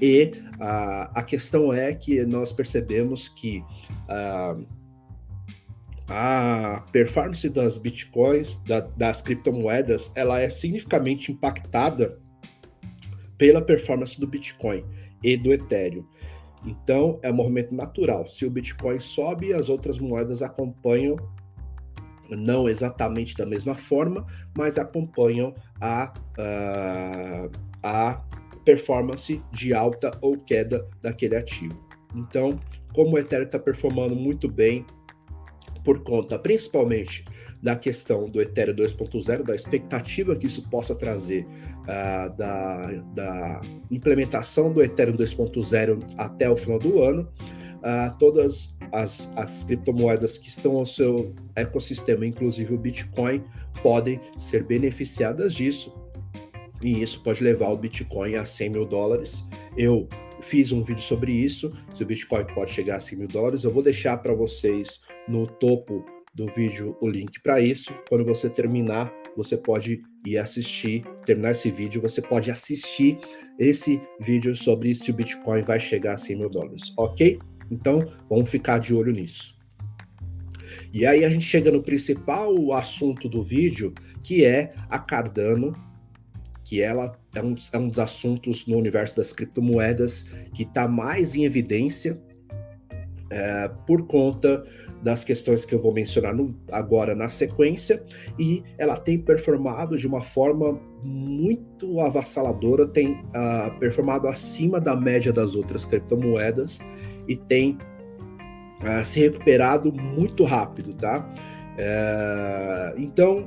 E 0.00 0.32
uh, 0.56 1.08
a 1.14 1.22
questão 1.22 1.72
é 1.72 1.94
que 1.94 2.24
nós 2.26 2.52
percebemos 2.52 3.28
que 3.30 3.64
uh, 4.10 4.66
a 6.08 6.84
performance 6.92 7.48
das 7.48 7.78
bitcoins, 7.78 8.58
da, 8.64 8.80
das 8.80 9.22
criptomoedas, 9.22 10.12
ela 10.14 10.40
é 10.40 10.48
significativamente 10.48 11.32
impactada 11.32 12.18
pela 13.36 13.60
performance 13.60 14.18
do 14.20 14.26
Bitcoin 14.26 14.84
e 15.22 15.36
do 15.36 15.52
Ethereum. 15.52 16.06
Então, 16.66 17.18
é 17.22 17.30
um 17.30 17.34
movimento 17.34 17.74
natural. 17.74 18.26
Se 18.26 18.44
o 18.44 18.50
Bitcoin 18.50 18.98
sobe, 18.98 19.54
as 19.54 19.68
outras 19.68 19.98
moedas 19.98 20.42
acompanham, 20.42 21.16
não 22.28 22.68
exatamente 22.68 23.36
da 23.36 23.46
mesma 23.46 23.74
forma, 23.74 24.26
mas 24.56 24.76
acompanham 24.76 25.54
a, 25.80 26.12
a, 26.36 27.48
a 27.82 28.24
performance 28.64 29.40
de 29.52 29.72
alta 29.72 30.10
ou 30.20 30.36
queda 30.38 30.86
daquele 31.00 31.36
ativo. 31.36 31.86
Então, 32.14 32.58
como 32.92 33.14
o 33.14 33.18
Ethereum 33.18 33.46
está 33.46 33.60
performando 33.60 34.16
muito 34.16 34.48
bem, 34.48 34.84
por 35.84 36.02
conta 36.02 36.36
principalmente 36.36 37.24
da 37.66 37.74
questão 37.74 38.30
do 38.30 38.40
Ethereum 38.40 38.76
2.0, 38.76 39.42
da 39.42 39.52
expectativa 39.52 40.36
que 40.36 40.46
isso 40.46 40.62
possa 40.70 40.94
trazer 40.94 41.44
uh, 41.82 42.32
da, 42.36 42.92
da, 43.12 43.60
implementação 43.90 44.72
do 44.72 44.80
Ethereum 44.80 45.16
2.0 45.16 45.98
até 46.16 46.48
o 46.48 46.56
final 46.56 46.78
do 46.78 47.02
ano, 47.02 47.28
uh, 47.78 48.16
todas 48.20 48.78
as, 48.92 49.28
as 49.34 49.64
criptomoedas 49.64 50.38
que 50.38 50.48
estão 50.48 50.76
ao 50.76 50.86
seu 50.86 51.34
ecossistema, 51.56 52.24
inclusive 52.24 52.72
o 52.72 52.78
Bitcoin, 52.78 53.42
podem 53.82 54.20
ser 54.38 54.62
beneficiadas 54.62 55.52
disso 55.52 55.92
e 56.84 57.02
isso 57.02 57.20
pode 57.20 57.42
levar 57.42 57.70
o 57.70 57.76
Bitcoin 57.76 58.36
a 58.36 58.46
100 58.46 58.70
mil 58.70 58.86
dólares. 58.86 59.44
Eu 59.76 60.08
fiz 60.40 60.70
um 60.70 60.84
vídeo 60.84 61.02
sobre 61.02 61.32
isso, 61.32 61.76
se 61.92 62.00
o 62.04 62.06
Bitcoin 62.06 62.44
pode 62.54 62.70
chegar 62.70 62.98
a 62.98 63.00
100 63.00 63.18
mil 63.18 63.28
dólares. 63.28 63.64
Eu 63.64 63.72
vou 63.72 63.82
deixar 63.82 64.18
para 64.18 64.32
vocês 64.32 65.00
no 65.26 65.48
topo 65.48 66.04
do 66.36 66.46
vídeo 66.54 66.96
o 67.00 67.08
link 67.08 67.40
para 67.40 67.60
isso. 67.60 67.92
Quando 68.08 68.24
você 68.24 68.48
terminar, 68.48 69.10
você 69.34 69.56
pode 69.56 70.02
ir 70.24 70.36
assistir, 70.36 71.02
terminar 71.24 71.52
esse 71.52 71.70
vídeo, 71.70 72.02
você 72.02 72.20
pode 72.20 72.50
assistir 72.50 73.18
esse 73.58 74.00
vídeo 74.20 74.54
sobre 74.54 74.94
se 74.94 75.10
o 75.10 75.14
Bitcoin 75.14 75.62
vai 75.62 75.80
chegar 75.80 76.14
a 76.14 76.18
100 76.18 76.36
mil 76.36 76.50
dólares, 76.50 76.92
ok? 76.96 77.38
Então, 77.70 78.06
vamos 78.28 78.50
ficar 78.50 78.78
de 78.78 78.94
olho 78.94 79.12
nisso. 79.12 79.56
E 80.92 81.06
aí 81.06 81.24
a 81.24 81.30
gente 81.30 81.44
chega 81.44 81.70
no 81.70 81.82
principal 81.82 82.72
assunto 82.74 83.28
do 83.28 83.42
vídeo, 83.42 83.94
que 84.22 84.44
é 84.44 84.74
a 84.90 84.98
Cardano 84.98 85.74
que 86.66 86.82
ela 86.82 87.16
é 87.32 87.40
um, 87.40 87.54
é 87.72 87.78
um 87.78 87.88
dos 87.88 88.00
assuntos 88.00 88.66
no 88.66 88.76
universo 88.76 89.14
das 89.14 89.32
criptomoedas 89.32 90.22
que 90.52 90.64
está 90.64 90.88
mais 90.88 91.36
em 91.36 91.44
evidência 91.44 92.20
é, 93.30 93.70
por 93.86 94.04
conta 94.06 94.64
das 95.06 95.22
questões 95.22 95.64
que 95.64 95.72
eu 95.72 95.78
vou 95.78 95.92
mencionar 95.92 96.34
no, 96.34 96.52
agora 96.72 97.14
na 97.14 97.28
sequência, 97.28 98.02
e 98.36 98.64
ela 98.76 98.96
tem 98.96 99.16
performado 99.16 99.96
de 99.96 100.04
uma 100.04 100.20
forma 100.20 100.80
muito 101.00 102.00
avassaladora, 102.00 102.88
tem 102.88 103.12
uh, 103.12 103.78
performado 103.78 104.26
acima 104.26 104.80
da 104.80 104.96
média 104.96 105.32
das 105.32 105.54
outras 105.54 105.86
criptomoedas 105.86 106.80
e 107.28 107.36
tem 107.36 107.78
uh, 108.82 109.04
se 109.04 109.20
recuperado 109.20 109.92
muito 109.92 110.42
rápido, 110.42 110.92
tá? 110.94 111.24
Uh, 111.78 113.00
então, 113.00 113.46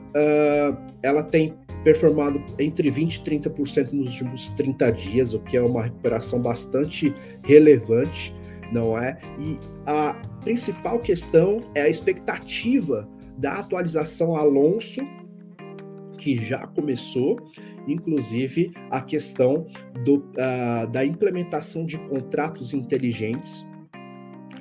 ela 1.04 1.24
tem 1.24 1.56
performado 1.84 2.42
entre 2.58 2.90
20% 2.90 3.36
e 3.36 3.50
30% 3.50 3.92
nos 3.92 4.12
últimos 4.12 4.50
30 4.52 4.92
dias, 4.94 5.34
o 5.34 5.40
que 5.40 5.58
é 5.58 5.62
uma 5.62 5.84
recuperação 5.84 6.40
bastante 6.40 7.14
relevante, 7.44 8.34
não 8.72 8.98
é? 8.98 9.18
E 9.40 9.60
a 9.86 10.14
principal 10.42 11.00
questão 11.00 11.62
é 11.76 11.82
a 11.82 11.90
expectativa 11.90 13.08
da 13.38 13.54
atualização 13.54 14.36
Alonso, 14.36 15.02
que 16.18 16.36
já 16.36 16.68
começou, 16.68 17.38
inclusive 17.88 18.74
a 18.92 19.02
questão 19.02 19.66
do, 20.04 20.18
uh, 20.18 20.88
da 20.92 21.06
implementação 21.06 21.86
de 21.86 21.98
contratos 21.98 22.74
inteligentes 22.74 23.66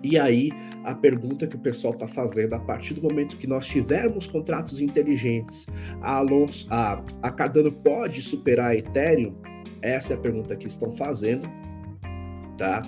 e 0.03 0.19
aí, 0.19 0.51
a 0.85 0.95
pergunta 0.95 1.47
que 1.47 1.57
o 1.57 1.59
pessoal 1.59 1.93
está 1.93 2.07
fazendo, 2.07 2.55
a 2.55 2.61
partir 2.61 2.95
do 2.95 3.03
momento 3.03 3.37
que 3.37 3.47
nós 3.47 3.67
tivermos 3.67 4.27
contratos 4.27 4.81
inteligentes, 4.81 5.67
a, 6.01 6.17
Alonso, 6.17 6.67
a, 6.71 7.03
a 7.23 7.31
Cardano 7.31 7.73
pode 7.73 8.23
superar 8.23 8.71
a 8.71 8.77
Ethereum? 8.77 9.35
Essa 9.83 10.15
é 10.15 10.17
a 10.17 10.21
pergunta 10.21 10.57
que 10.57 10.67
estão 10.67 10.95
fazendo, 10.95 11.49
tá? 12.57 12.83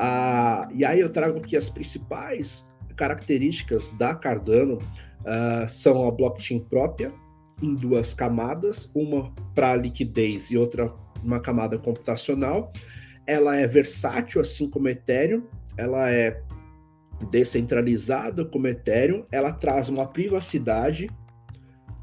Ah, 0.00 0.68
e 0.72 0.84
aí 0.84 1.00
eu 1.00 1.10
trago 1.10 1.38
aqui 1.38 1.56
as 1.56 1.68
principais 1.68 2.70
características 2.96 3.90
da 3.90 4.14
Cardano 4.14 4.78
uh, 4.78 5.68
são 5.68 6.06
a 6.06 6.10
blockchain 6.10 6.60
própria 6.60 7.12
em 7.60 7.74
duas 7.74 8.14
camadas, 8.14 8.88
uma 8.94 9.32
para 9.54 9.74
liquidez 9.74 10.50
e 10.52 10.56
outra 10.56 10.94
uma 11.22 11.40
camada 11.40 11.76
computacional. 11.76 12.72
Ela 13.26 13.56
é 13.56 13.66
versátil, 13.66 14.40
assim 14.40 14.70
como 14.70 14.88
Ethereum. 14.88 15.42
Ela 15.76 16.10
é 16.10 16.40
descentralizada 17.30 18.44
como 18.44 18.68
Ethereum. 18.68 19.26
Ela 19.32 19.52
traz 19.52 19.88
uma 19.88 20.06
privacidade, 20.06 21.10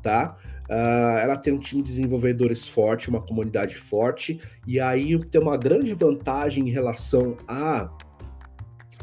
tá? 0.03 0.37
Uh, 0.69 1.17
ela 1.19 1.37
tem 1.37 1.53
um 1.53 1.59
time 1.59 1.83
de 1.83 1.89
desenvolvedores 1.89 2.67
forte, 2.67 3.09
uma 3.09 3.21
comunidade 3.21 3.77
forte, 3.77 4.39
e 4.65 4.79
aí 4.79 5.17
tem 5.25 5.41
uma 5.41 5.57
grande 5.57 5.93
vantagem 5.93 6.67
em 6.67 6.71
relação 6.71 7.37
a 7.47 7.89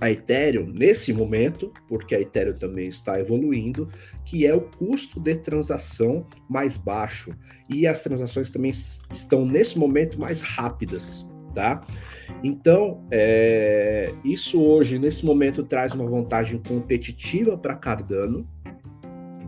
a 0.02 0.10
Ethereum 0.10 0.66
nesse 0.66 1.12
momento, 1.12 1.72
porque 1.86 2.12
a 2.12 2.20
Ethereum 2.20 2.54
também 2.54 2.88
está 2.88 3.20
evoluindo, 3.20 3.88
que 4.24 4.44
é 4.44 4.52
o 4.52 4.62
custo 4.62 5.20
de 5.20 5.36
transação 5.36 6.26
mais 6.50 6.76
baixo 6.76 7.32
e 7.68 7.86
as 7.86 8.02
transações 8.02 8.50
também 8.50 8.72
estão 9.12 9.46
nesse 9.46 9.78
momento 9.78 10.18
mais 10.18 10.42
rápidas, 10.42 11.30
tá? 11.54 11.86
Então, 12.42 13.06
é, 13.12 14.12
isso 14.24 14.60
hoje 14.60 14.98
nesse 14.98 15.24
momento 15.24 15.62
traz 15.62 15.94
uma 15.94 16.10
vantagem 16.10 16.58
competitiva 16.58 17.56
para 17.56 17.76
Cardano, 17.76 18.44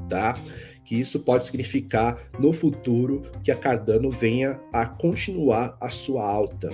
tá? 0.09 0.40
Que 0.85 1.01
isso 1.01 1.20
pode 1.20 1.47
significar 1.47 2.18
no 2.38 2.53
futuro 2.53 3.23
que 3.42 3.51
a 3.51 3.57
Cardano 3.57 4.11
venha 4.11 4.61
a 4.73 4.87
continuar 4.87 5.77
a 5.81 5.88
sua 5.88 6.25
alta, 6.25 6.70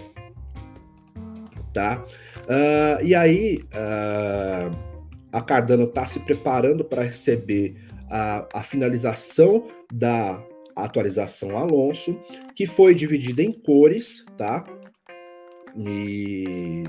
tá? 1.73 2.05
Uh, 2.42 3.05
e 3.05 3.14
aí, 3.14 3.61
uh, 3.75 4.90
a 5.33 5.40
Cardano 5.40 5.85
está 5.85 6.05
se 6.05 6.20
preparando 6.20 6.85
para 6.85 7.03
receber 7.03 7.77
a, 8.11 8.46
a, 8.55 8.62
finalização 8.62 9.64
da 9.92 10.42
atualização 10.75 11.57
Alonso, 11.57 12.18
que 12.55 12.66
foi 12.66 12.94
dividida 12.94 13.42
em 13.42 13.53
cores, 13.53 14.25
tá? 14.37 14.64
E, 15.77 16.85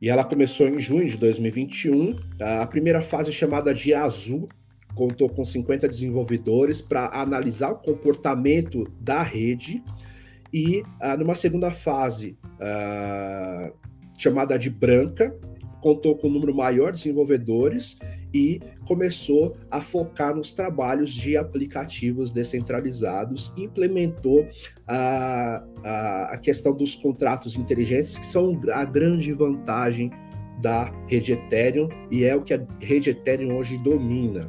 e 0.00 0.08
ela 0.08 0.24
começou 0.24 0.68
em 0.68 0.78
junho 0.78 1.08
de 1.08 1.16
2021. 1.16 2.18
A 2.40 2.66
primeira 2.66 3.02
fase, 3.02 3.32
chamada 3.32 3.74
de 3.74 3.92
azul, 3.92 4.48
contou 4.94 5.28
com 5.28 5.44
50 5.44 5.88
desenvolvedores 5.88 6.80
para 6.80 7.06
analisar 7.20 7.70
o 7.70 7.76
comportamento 7.76 8.90
da 9.00 9.22
rede 9.22 9.82
e 10.52 10.80
uh, 10.80 11.16
numa 11.18 11.34
segunda 11.34 11.70
fase, 11.70 12.36
uh, 12.54 13.72
chamada 14.18 14.58
de 14.58 14.70
branca, 14.70 15.36
contou 15.80 16.16
com 16.16 16.28
um 16.28 16.32
número 16.32 16.54
maior 16.54 16.92
de 16.92 16.98
desenvolvedores 16.98 17.98
e 18.32 18.60
começou 18.86 19.56
a 19.70 19.80
focar 19.80 20.34
nos 20.34 20.52
trabalhos 20.52 21.12
de 21.12 21.36
aplicativos 21.36 22.32
descentralizados, 22.32 23.52
implementou 23.56 24.46
a, 24.86 25.64
a, 25.84 26.34
a 26.34 26.38
questão 26.38 26.74
dos 26.74 26.94
contratos 26.94 27.56
inteligentes, 27.56 28.18
que 28.18 28.26
são 28.26 28.60
a 28.72 28.84
grande 28.84 29.32
vantagem 29.32 30.10
da 30.60 30.92
rede 31.06 31.32
Ethereum 31.32 31.88
e 32.10 32.24
é 32.24 32.34
o 32.34 32.42
que 32.42 32.52
a 32.52 32.66
rede 32.80 33.10
Ethereum 33.10 33.56
hoje 33.56 33.78
domina, 33.78 34.48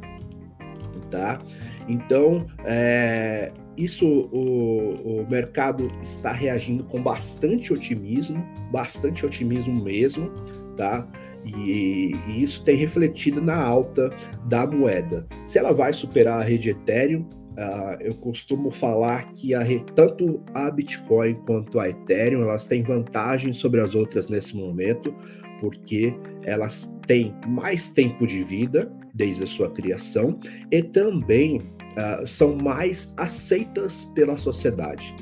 tá? 1.10 1.40
Então, 1.88 2.46
é, 2.64 3.52
isso 3.76 4.06
o, 4.06 5.22
o 5.22 5.26
mercado 5.30 5.90
está 6.02 6.32
reagindo 6.32 6.84
com 6.84 7.02
bastante 7.02 7.72
otimismo, 7.72 8.44
bastante 8.70 9.24
otimismo 9.24 9.82
mesmo, 9.82 10.30
tá? 10.76 11.06
E, 11.44 12.12
e, 12.28 12.42
isso 12.42 12.62
tem 12.64 12.76
refletido 12.76 13.40
na 13.40 13.56
alta 13.56 14.10
da 14.46 14.66
moeda. 14.66 15.26
Se 15.44 15.58
ela 15.58 15.72
vai 15.72 15.92
superar 15.92 16.40
a 16.40 16.44
rede 16.44 16.70
Ethereum, 16.70 17.22
uh, 17.22 17.96
eu 18.00 18.14
costumo 18.14 18.70
falar 18.70 19.32
que 19.32 19.54
a, 19.54 19.62
tanto 19.94 20.42
a 20.54 20.70
Bitcoin 20.70 21.34
quanto 21.46 21.80
a 21.80 21.88
Ethereum 21.88 22.42
elas 22.42 22.66
têm 22.66 22.82
vantagem 22.82 23.52
sobre 23.52 23.80
as 23.80 23.94
outras 23.94 24.28
nesse 24.28 24.56
momento, 24.56 25.14
porque 25.60 26.14
elas 26.44 26.96
têm 27.06 27.34
mais 27.46 27.88
tempo 27.88 28.26
de 28.26 28.42
vida 28.42 28.90
desde 29.14 29.44
a 29.44 29.46
sua 29.46 29.70
criação 29.70 30.38
e 30.70 30.82
também 30.82 31.58
uh, 31.58 32.26
são 32.26 32.56
mais 32.56 33.12
aceitas 33.16 34.04
pela 34.14 34.36
sociedade. 34.36 35.14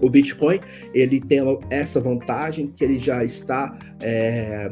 O 0.00 0.10
Bitcoin 0.10 0.60
ele 0.94 1.20
tem 1.20 1.40
essa 1.70 2.00
vantagem 2.00 2.68
que 2.68 2.84
ele 2.84 2.98
já 2.98 3.24
está 3.24 3.76
é, 4.00 4.70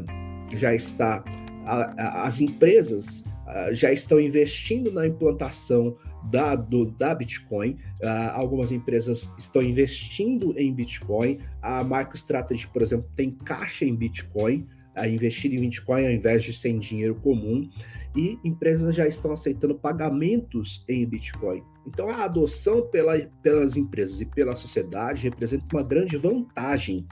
já 0.54 0.74
está 0.74 1.24
a, 1.64 1.94
a, 2.02 2.26
as 2.26 2.40
empresas 2.40 3.24
uh, 3.46 3.74
já 3.74 3.90
estão 3.90 4.20
investindo 4.20 4.92
na 4.92 5.07
implantação 5.07 5.96
da, 6.30 6.54
do, 6.54 6.87
da 6.87 7.14
Bitcoin. 7.14 7.76
Uh, 8.02 8.30
algumas 8.33 8.72
empresas 8.72 9.33
estão 9.38 9.62
investindo 9.62 10.59
em 10.59 10.72
Bitcoin. 10.72 11.38
A 11.62 11.83
MicroStrategy, 11.85 12.68
por 12.68 12.83
exemplo, 12.83 13.09
tem 13.14 13.30
caixa 13.30 13.85
em 13.85 13.94
Bitcoin, 13.94 14.66
a 14.94 15.09
investir 15.09 15.52
em 15.52 15.61
Bitcoin 15.61 16.07
ao 16.07 16.12
invés 16.12 16.42
de 16.42 16.52
ser 16.52 16.70
em 16.70 16.78
dinheiro 16.78 17.14
comum 17.16 17.68
e 18.16 18.38
empresas 18.44 18.94
já 18.94 19.07
estão 19.07 19.33
aceitando 19.33 19.74
pagamentos 19.74 20.85
em 20.88 21.04
Bitcoin. 21.04 21.62
Então, 21.87 22.09
a 22.09 22.24
adoção 22.24 22.83
pela, 22.83 23.18
pelas 23.42 23.76
empresas 23.76 24.20
e 24.20 24.24
pela 24.24 24.57
sociedade 24.57 25.22
representa 25.22 25.64
uma 25.72 25.83
grande 25.83 26.16
vantagem 26.16 27.07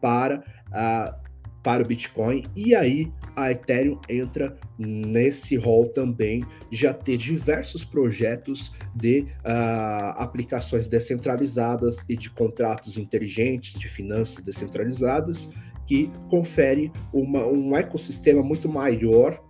para, 0.00 0.44
para 1.62 1.82
o 1.82 1.86
Bitcoin, 1.86 2.42
e 2.56 2.74
aí 2.74 3.12
a 3.36 3.50
Ethereum 3.50 3.98
entra 4.08 4.56
nesse 4.78 5.56
rol 5.56 5.86
também 5.88 6.44
já 6.70 6.92
ter 6.92 7.16
diversos 7.16 7.84
projetos 7.84 8.72
de 8.94 9.20
uh, 9.20 10.16
aplicações 10.16 10.88
descentralizadas 10.88 12.04
e 12.08 12.16
de 12.16 12.30
contratos 12.30 12.98
inteligentes, 12.98 13.78
de 13.78 13.88
finanças 13.88 14.42
descentralizadas, 14.42 15.50
que 15.90 16.08
confere 16.28 16.92
uma, 17.12 17.44
um 17.44 17.76
ecossistema 17.76 18.40
muito 18.44 18.68
maior 18.68 19.42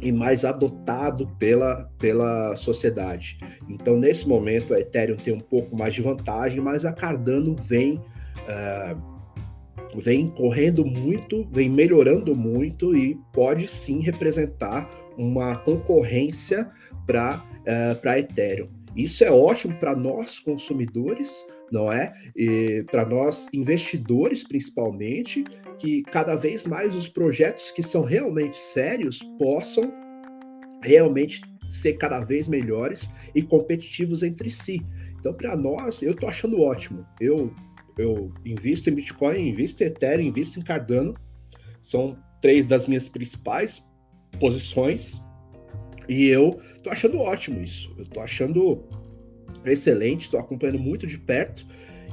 e 0.00 0.10
mais 0.10 0.42
adotado 0.42 1.26
pela, 1.38 1.84
pela 1.98 2.56
sociedade. 2.56 3.38
Então, 3.68 3.98
nesse 3.98 4.26
momento, 4.26 4.72
a 4.72 4.80
Ethereum 4.80 5.18
tem 5.18 5.34
um 5.34 5.40
pouco 5.40 5.76
mais 5.76 5.92
de 5.92 6.00
vantagem, 6.00 6.62
mas 6.62 6.86
a 6.86 6.94
Cardano 6.94 7.54
vem, 7.54 7.96
uh, 7.96 9.98
vem 9.98 10.30
correndo 10.30 10.82
muito, 10.82 11.46
vem 11.52 11.68
melhorando 11.68 12.34
muito 12.34 12.96
e 12.96 13.20
pode 13.30 13.68
sim 13.68 14.00
representar 14.00 14.88
uma 15.18 15.56
concorrência 15.56 16.70
para 17.06 17.36
uh, 17.36 18.08
a 18.08 18.18
Ethereum. 18.18 18.68
Isso 18.96 19.22
é 19.22 19.30
ótimo 19.30 19.74
para 19.74 19.94
nós 19.94 20.38
consumidores, 20.38 21.44
não 21.70 21.90
é? 21.92 22.12
Para 22.90 23.04
nós 23.04 23.48
investidores, 23.52 24.42
principalmente, 24.44 25.44
que 25.78 26.02
cada 26.02 26.34
vez 26.36 26.66
mais 26.66 26.94
os 26.94 27.08
projetos 27.08 27.70
que 27.70 27.82
são 27.82 28.02
realmente 28.02 28.56
sérios 28.56 29.20
possam 29.38 29.92
realmente 30.82 31.42
ser 31.68 31.94
cada 31.94 32.20
vez 32.20 32.48
melhores 32.48 33.10
e 33.34 33.42
competitivos 33.42 34.22
entre 34.22 34.50
si. 34.50 34.84
Então, 35.18 35.32
para 35.32 35.56
nós, 35.56 36.02
eu 36.02 36.12
estou 36.12 36.28
achando 36.28 36.60
ótimo. 36.60 37.06
Eu, 37.20 37.54
eu 37.96 38.32
invisto 38.44 38.90
em 38.90 38.94
Bitcoin, 38.94 39.48
invisto 39.48 39.82
em 39.82 39.86
Ethereum, 39.86 40.26
invisto 40.26 40.58
em 40.58 40.62
Cardano. 40.62 41.14
São 41.80 42.18
três 42.40 42.66
das 42.66 42.86
minhas 42.86 43.08
principais 43.08 43.88
posições. 44.40 45.20
E 46.08 46.26
eu 46.26 46.60
estou 46.74 46.92
achando 46.92 47.18
ótimo 47.18 47.62
isso. 47.62 47.94
Eu 47.96 48.02
estou 48.02 48.22
achando 48.22 48.82
excelente, 49.64 50.22
estou 50.22 50.40
acompanhando 50.40 50.78
muito 50.78 51.06
de 51.06 51.18
perto. 51.18 51.66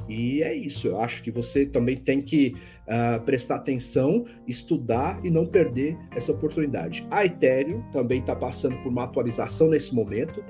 E 0.08 0.42
é 0.42 0.54
isso, 0.54 0.88
eu 0.88 0.98
acho 0.98 1.22
que 1.22 1.30
você 1.30 1.66
também 1.66 1.96
tem 1.96 2.22
que 2.22 2.54
uh, 2.86 3.20
prestar 3.24 3.56
atenção, 3.56 4.24
estudar 4.46 5.20
e 5.22 5.28
não 5.30 5.44
perder 5.44 5.98
essa 6.16 6.32
oportunidade. 6.32 7.06
A 7.10 7.26
Ethereum 7.26 7.82
também 7.92 8.20
está 8.20 8.34
passando 8.34 8.76
por 8.78 8.88
uma 8.88 9.04
atualização 9.04 9.68
nesse 9.68 9.94
momento, 9.94 10.42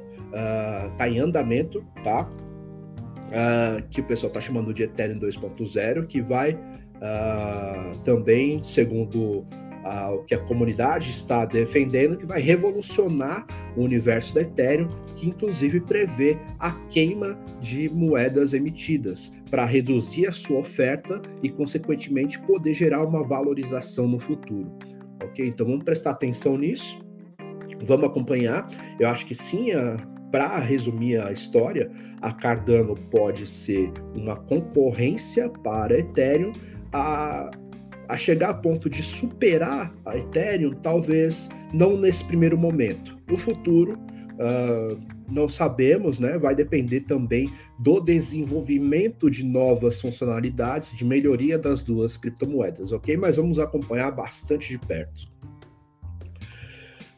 está 0.92 1.06
uh, 1.06 1.08
em 1.08 1.18
andamento, 1.18 1.84
tá? 2.04 2.30
Uh, 3.28 3.82
que 3.90 4.00
o 4.00 4.04
pessoal 4.04 4.28
está 4.28 4.40
chamando 4.40 4.72
de 4.72 4.84
Ethereum 4.84 5.18
2.0, 5.18 6.06
que 6.06 6.22
vai 6.22 6.56
também, 8.04 8.60
segundo 8.60 9.46
o 10.10 10.22
que 10.24 10.34
a 10.34 10.38
comunidade 10.38 11.10
está 11.10 11.44
defendendo, 11.44 12.16
que 12.16 12.26
vai 12.26 12.40
revolucionar 12.40 13.46
o 13.76 13.82
universo 13.82 14.34
da 14.34 14.42
Ethereum, 14.42 14.88
que 15.16 15.28
inclusive 15.28 15.80
prevê 15.80 16.38
a 16.58 16.72
queima 16.88 17.38
de 17.60 17.88
moedas 17.88 18.52
emitidas 18.52 19.32
para 19.50 19.64
reduzir 19.64 20.26
a 20.26 20.32
sua 20.32 20.58
oferta 20.58 21.20
e, 21.42 21.48
consequentemente, 21.48 22.38
poder 22.40 22.74
gerar 22.74 23.04
uma 23.04 23.22
valorização 23.22 24.06
no 24.06 24.18
futuro. 24.18 24.70
Ok? 25.24 25.46
Então 25.46 25.66
vamos 25.66 25.84
prestar 25.84 26.10
atenção 26.10 26.56
nisso. 26.56 26.98
Vamos 27.84 28.06
acompanhar. 28.06 28.68
Eu 28.98 29.08
acho 29.08 29.26
que 29.26 29.34
sim, 29.34 29.72
a, 29.72 29.96
para 30.30 30.58
resumir 30.58 31.20
a 31.20 31.32
história, 31.32 31.90
a 32.20 32.32
Cardano 32.32 32.94
pode 32.94 33.46
ser 33.46 33.92
uma 34.14 34.36
concorrência 34.36 35.48
para 35.48 35.98
Ethereum 35.98 36.52
a, 36.92 37.50
a 38.08 38.16
chegar 38.16 38.50
a 38.50 38.54
ponto 38.54 38.88
de 38.88 39.02
superar 39.02 39.94
a 40.04 40.16
Ethereum, 40.16 40.74
talvez 40.82 41.48
não 41.72 41.96
nesse 41.96 42.24
primeiro 42.24 42.56
momento. 42.56 43.18
No 43.28 43.36
futuro, 43.36 43.98
uh, 44.34 44.98
não 45.30 45.48
sabemos, 45.48 46.18
né? 46.18 46.38
Vai 46.38 46.54
depender 46.54 47.00
também 47.00 47.52
do 47.78 48.00
desenvolvimento 48.00 49.30
de 49.30 49.44
novas 49.44 50.00
funcionalidades, 50.00 50.96
de 50.96 51.04
melhoria 51.04 51.58
das 51.58 51.82
duas 51.82 52.16
criptomoedas, 52.16 52.92
ok? 52.92 53.16
Mas 53.16 53.36
vamos 53.36 53.58
acompanhar 53.58 54.10
bastante 54.10 54.70
de 54.70 54.78
perto. 54.78 55.28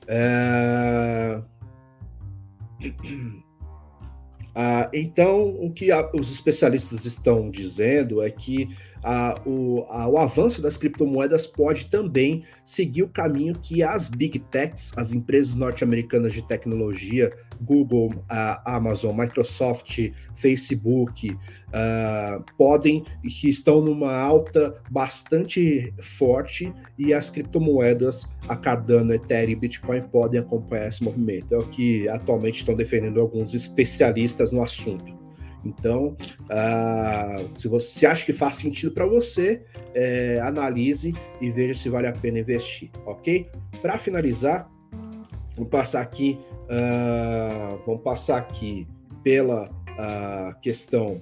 É... 0.09 1.41
Ah, 4.53 4.91
então, 4.93 5.49
o 5.65 5.73
que 5.73 5.93
a, 5.93 6.11
os 6.13 6.33
especialistas 6.33 7.05
estão 7.05 7.51
dizendo 7.51 8.21
é 8.21 8.31
que 8.31 8.69
a, 9.03 9.41
o, 9.47 9.85
a, 9.89 10.09
o, 10.09 10.19
avanço 10.19 10.61
das 10.61 10.77
criptomoedas 10.77 11.47
pode 11.47 11.87
também 11.87 12.45
seguir 12.65 13.03
o 13.03 13.09
caminho 13.09 13.55
que 13.55 13.83
as 13.83 14.09
big 14.09 14.39
techs, 14.39 14.93
as 14.97 15.13
empresas 15.13 15.55
norte-americanas 15.55 16.33
de 16.33 16.43
tecnologia, 16.43 17.33
Google, 17.61 18.11
a 18.29 18.77
Amazon, 18.77 19.17
Microsoft, 19.17 20.13
Facebook, 20.35 21.31
uh, 21.31 22.45
podem, 22.57 23.05
que 23.23 23.49
estão 23.49 23.81
numa 23.81 24.15
alta 24.15 24.75
bastante 24.91 25.95
forte 26.01 26.73
e 26.99 27.15
as 27.15 27.31
criptomoedas, 27.31 28.29
a 28.49 28.57
Cardano, 28.57 29.15
Ethereum 29.15 29.53
e 29.53 29.57
Bitcoin 29.57 30.03
podem 30.03 30.41
acompanhar 30.41 30.89
esse 30.89 31.03
movimento. 31.03 31.55
É 31.55 31.59
o 31.59 31.67
que 31.67 32.09
atualmente 32.09 32.59
estão 32.59 32.75
defendendo 32.75 33.21
alguns 33.21 33.55
especialistas 33.55 34.53
no 34.53 34.63
assunto. 34.63 35.20
Então, 35.65 36.17
uh, 36.45 37.61
se 37.61 37.69
você 37.69 38.07
acha 38.07 38.25
que 38.25 38.33
faz 38.33 38.57
sentido 38.57 38.93
para 38.93 39.07
você, 39.07 39.63
é, 39.95 40.41
analise 40.43 41.15
e 41.41 41.51
veja 41.51 41.75
se 41.75 41.89
vale 41.89 42.07
a 42.07 42.13
pena 42.13 42.39
investir, 42.39 42.91
ok? 43.05 43.47
Para 43.83 43.99
finalizar, 43.99 44.71
vamos 45.55 45.71
passar 45.71 46.01
aqui, 46.01 46.39
uh, 46.65 47.81
vamos 47.87 48.03
passar 48.03 48.39
aqui 48.39 48.87
pela 49.23 49.69
uh, 49.69 50.61
questão 50.61 51.21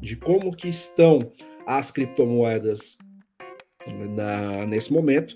de 0.00 0.16
como 0.16 0.54
que 0.54 0.68
estão 0.68 1.32
as 1.66 1.90
criptomoedas 1.90 2.98
na, 4.10 4.66
nesse 4.66 4.92
momento. 4.92 5.34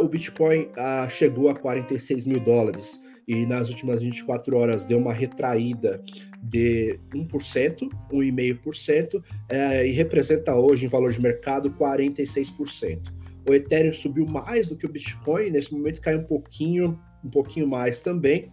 o 0.00 0.08
Bitcoin 0.08 0.68
chegou 1.08 1.48
a 1.48 1.54
46 1.54 2.24
mil 2.24 2.40
dólares 2.40 3.00
e 3.26 3.46
nas 3.46 3.68
últimas 3.68 4.02
24 4.02 4.56
horas 4.56 4.84
deu 4.84 4.98
uma 4.98 5.12
retraída 5.12 6.02
de 6.42 6.98
1%, 7.14 7.88
1,5%, 8.12 9.22
é, 9.48 9.86
e 9.86 9.92
representa 9.92 10.54
hoje, 10.54 10.86
em 10.86 10.88
valor 10.88 11.12
de 11.12 11.20
mercado, 11.20 11.70
46%. 11.70 13.12
O 13.48 13.54
Ethereum 13.54 13.92
subiu 13.92 14.26
mais 14.26 14.68
do 14.68 14.76
que 14.76 14.86
o 14.86 14.88
Bitcoin, 14.88 15.50
nesse 15.50 15.72
momento 15.72 16.00
cai 16.00 16.16
um 16.16 16.24
pouquinho, 16.24 16.98
um 17.24 17.30
pouquinho 17.30 17.66
mais 17.66 18.00
também, 18.00 18.52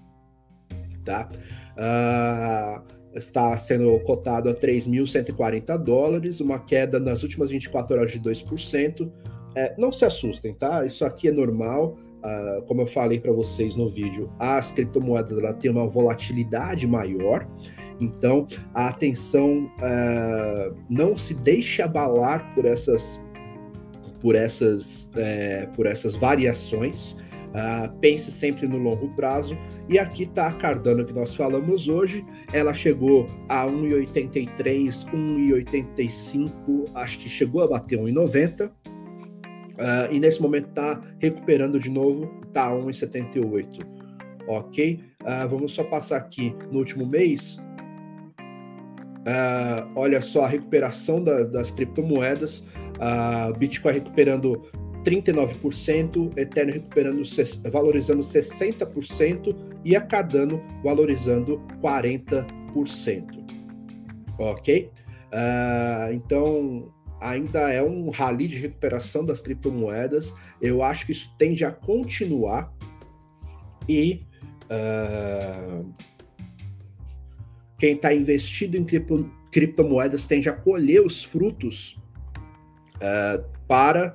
tá? 1.04 1.30
Uh, 1.78 3.00
está 3.18 3.56
sendo 3.58 4.00
cotado 4.02 4.50
a 4.50 4.54
3.140 4.54 5.78
dólares, 5.78 6.40
uma 6.40 6.60
queda 6.60 7.00
nas 7.00 7.24
últimas 7.24 7.50
24 7.50 7.98
horas 7.98 8.12
de 8.12 8.20
2%. 8.20 9.12
É, 9.56 9.76
não 9.78 9.92
se 9.92 10.06
assustem, 10.06 10.54
tá? 10.54 10.86
Isso 10.86 11.04
aqui 11.06 11.28
é 11.28 11.32
normal. 11.32 11.98
Uh, 12.20 12.62
como 12.64 12.82
eu 12.82 12.88
falei 12.88 13.20
para 13.20 13.32
vocês 13.32 13.78
no 13.78 13.88
vídeo, 13.88 14.30
as 14.38 14.72
criptomoedas 14.72 15.38
ela 15.38 15.54
tem 15.54 15.72
uma 15.72 15.88
volatilidade 15.88 16.86
maior, 16.86 17.48
então 18.00 18.46
a 18.74 18.88
atenção 18.88 19.72
uh, 19.78 20.76
não 20.90 21.16
se 21.16 21.34
deixe 21.34 21.82
abalar 21.82 22.54
por 22.54 22.66
essas 22.66 23.24
por 24.20 24.36
essas 24.36 25.10
é, 25.16 25.66
por 25.76 25.86
essas 25.86 26.16
variações. 26.16 27.18
Uh, 27.50 27.92
pense 28.00 28.32
sempre 28.32 28.68
no 28.68 28.78
longo 28.78 29.10
prazo. 29.16 29.58
E 29.88 29.98
aqui 29.98 30.24
está 30.24 30.48
a 30.48 30.54
Cardano 30.54 31.04
que 31.04 31.14
nós 31.14 31.36
falamos 31.36 31.88
hoje. 31.88 32.24
Ela 32.54 32.76
chegou 32.76 33.26
a 33.48 33.66
1,83, 33.66 35.06
1,85, 35.12 36.92
acho 36.94 37.18
que 37.18 37.28
chegou 37.28 37.64
a 37.64 37.68
bater 37.68 37.98
1,90. 37.98 38.72
Uh, 39.80 40.12
e 40.14 40.20
nesse 40.20 40.42
momento 40.42 40.68
está 40.70 41.02
recuperando 41.20 41.80
de 41.80 41.90
novo, 41.90 42.30
está 42.46 42.68
a 42.68 42.72
1,78. 42.72 43.80
Ok? 44.48 45.00
Uh, 45.22 45.48
vamos 45.50 45.74
só 45.74 45.86
passar 45.86 46.18
aqui 46.18 46.54
no 46.70 46.80
último 46.80 47.06
mês. 47.08 47.58
Uh, 49.20 49.90
olha 49.96 50.22
só 50.22 50.44
a 50.44 50.48
recuperação 50.48 51.24
da, 51.24 51.44
das 51.44 51.72
criptomoedas. 51.72 52.68
Bitcoin 53.58 53.94
recuperando 53.94 54.70
39%, 55.06 56.38
Ethereum 56.38 56.74
recuperando, 56.74 57.24
valorizando 57.72 58.20
60% 58.20 59.56
e 59.86 59.96
a 59.96 60.02
Cardano 60.02 60.62
valorizando 60.84 61.62
40%. 61.82 62.46
Ok? 64.38 64.92
então, 66.12 66.92
ainda 67.20 67.72
é 67.72 67.84
um 67.84 68.10
rally 68.10 68.48
de 68.48 68.58
recuperação 68.58 69.26
das 69.26 69.42
criptomoedas. 69.42 70.34
Eu 70.62 70.84
acho 70.84 71.06
que 71.06 71.12
isso 71.12 71.34
tende 71.38 71.66
a 71.66 71.72
continuar 71.72 72.74
e 73.88 74.22
uh, 74.66 75.92
quem 77.78 77.96
está 77.96 78.14
investido 78.14 78.78
em 78.78 78.84
cripto, 78.84 79.30
criptomoedas 79.52 80.28
tende 80.28 80.50
a 80.50 80.54
colher 80.54 81.02
os 81.02 81.24
frutos 81.24 82.00
uh, 82.96 83.44
para, 83.68 84.14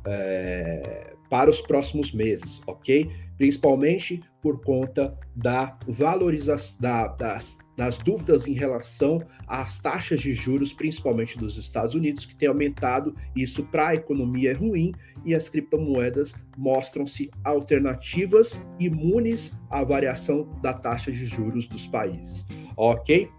uh, 0.00 1.18
para 1.28 1.50
os 1.50 1.60
próximos 1.60 2.12
meses, 2.12 2.62
ok? 2.66 3.10
Principalmente 3.36 4.22
por 4.40 4.62
conta 4.62 5.18
da 5.34 5.78
valorização 5.86 6.80
da, 6.80 7.08
das 7.08 7.58
das 7.80 7.96
dúvidas 7.96 8.46
em 8.46 8.52
relação 8.52 9.22
às 9.46 9.78
taxas 9.78 10.20
de 10.20 10.34
juros, 10.34 10.70
principalmente 10.70 11.38
dos 11.38 11.56
Estados 11.56 11.94
Unidos, 11.94 12.26
que 12.26 12.36
tem 12.36 12.46
aumentado. 12.46 13.16
Isso 13.34 13.64
para 13.64 13.88
a 13.88 13.94
economia 13.94 14.50
é 14.50 14.52
ruim 14.52 14.92
e 15.24 15.34
as 15.34 15.48
criptomoedas 15.48 16.34
mostram-se 16.58 17.30
alternativas 17.42 18.60
imunes 18.78 19.58
à 19.70 19.82
variação 19.82 20.46
da 20.60 20.74
taxa 20.74 21.10
de 21.10 21.24
juros 21.24 21.66
dos 21.66 21.86
países. 21.86 22.46
Ok? 22.76 23.30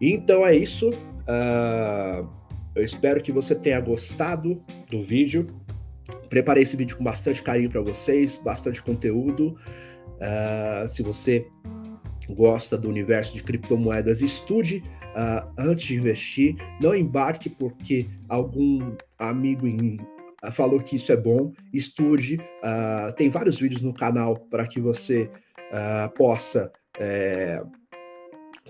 Então 0.00 0.46
é 0.46 0.56
isso. 0.56 0.88
Uh, 0.88 2.26
eu 2.74 2.82
espero 2.82 3.22
que 3.22 3.30
você 3.30 3.54
tenha 3.54 3.80
gostado 3.80 4.62
do 4.90 5.02
vídeo. 5.02 5.46
Preparei 6.30 6.62
esse 6.62 6.74
vídeo 6.74 6.96
com 6.96 7.04
bastante 7.04 7.42
carinho 7.42 7.68
para 7.68 7.82
vocês, 7.82 8.40
bastante 8.42 8.82
conteúdo. 8.82 9.58
Uh, 10.16 10.88
se 10.88 11.02
você 11.02 11.46
gosta 12.28 12.76
do 12.76 12.88
universo 12.88 13.34
de 13.34 13.42
criptomoedas, 13.42 14.22
estude 14.22 14.82
uh, 15.14 15.50
antes 15.58 15.86
de 15.86 15.96
investir, 15.96 16.56
não 16.80 16.94
embarque 16.94 17.48
porque 17.48 18.06
algum 18.28 18.94
amigo 19.18 19.66
em, 19.66 19.98
uh, 20.44 20.50
falou 20.52 20.80
que 20.80 20.96
isso 20.96 21.12
é 21.12 21.16
bom, 21.16 21.52
estude. 21.72 22.36
Uh, 22.36 23.12
tem 23.16 23.28
vários 23.28 23.58
vídeos 23.58 23.82
no 23.82 23.92
canal 23.92 24.36
para 24.36 24.66
que 24.66 24.80
você 24.80 25.30
possa 26.14 26.70
é, 27.00 27.60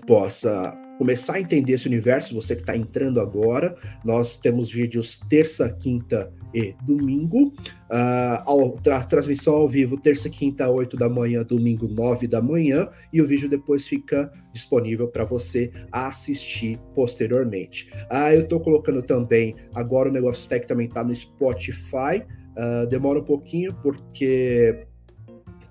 possa 0.07 0.75
começar 0.97 1.35
a 1.35 1.41
entender 1.41 1.73
esse 1.73 1.87
universo, 1.87 2.33
você 2.33 2.55
que 2.55 2.61
está 2.61 2.75
entrando 2.75 3.19
agora. 3.19 3.75
Nós 4.03 4.35
temos 4.35 4.71
vídeos 4.71 5.17
terça, 5.17 5.69
quinta 5.69 6.31
e 6.53 6.75
domingo. 6.83 7.53
Uh, 7.89 8.41
ao, 8.45 8.71
tra 8.71 9.03
transmissão 9.03 9.55
ao 9.55 9.67
vivo, 9.67 9.99
terça, 9.99 10.29
quinta, 10.29 10.69
8 10.69 10.97
da 10.97 11.09
manhã, 11.09 11.43
domingo, 11.43 11.87
9 11.87 12.27
da 12.27 12.41
manhã. 12.41 12.89
E 13.11 13.21
o 13.21 13.27
vídeo 13.27 13.49
depois 13.49 13.85
fica 13.85 14.31
disponível 14.53 15.07
para 15.07 15.25
você 15.25 15.71
assistir 15.91 16.79
posteriormente. 16.93 17.91
Uh, 18.11 18.33
eu 18.33 18.41
estou 18.41 18.59
colocando 18.59 19.01
também, 19.01 19.55
agora 19.73 20.09
o 20.09 20.11
Negócio 20.11 20.47
Tech 20.49 20.65
também 20.65 20.87
está 20.87 21.03
no 21.03 21.13
Spotify. 21.15 22.23
Uh, 22.55 22.87
demora 22.87 23.19
um 23.19 23.23
pouquinho 23.23 23.73
porque 23.83 24.87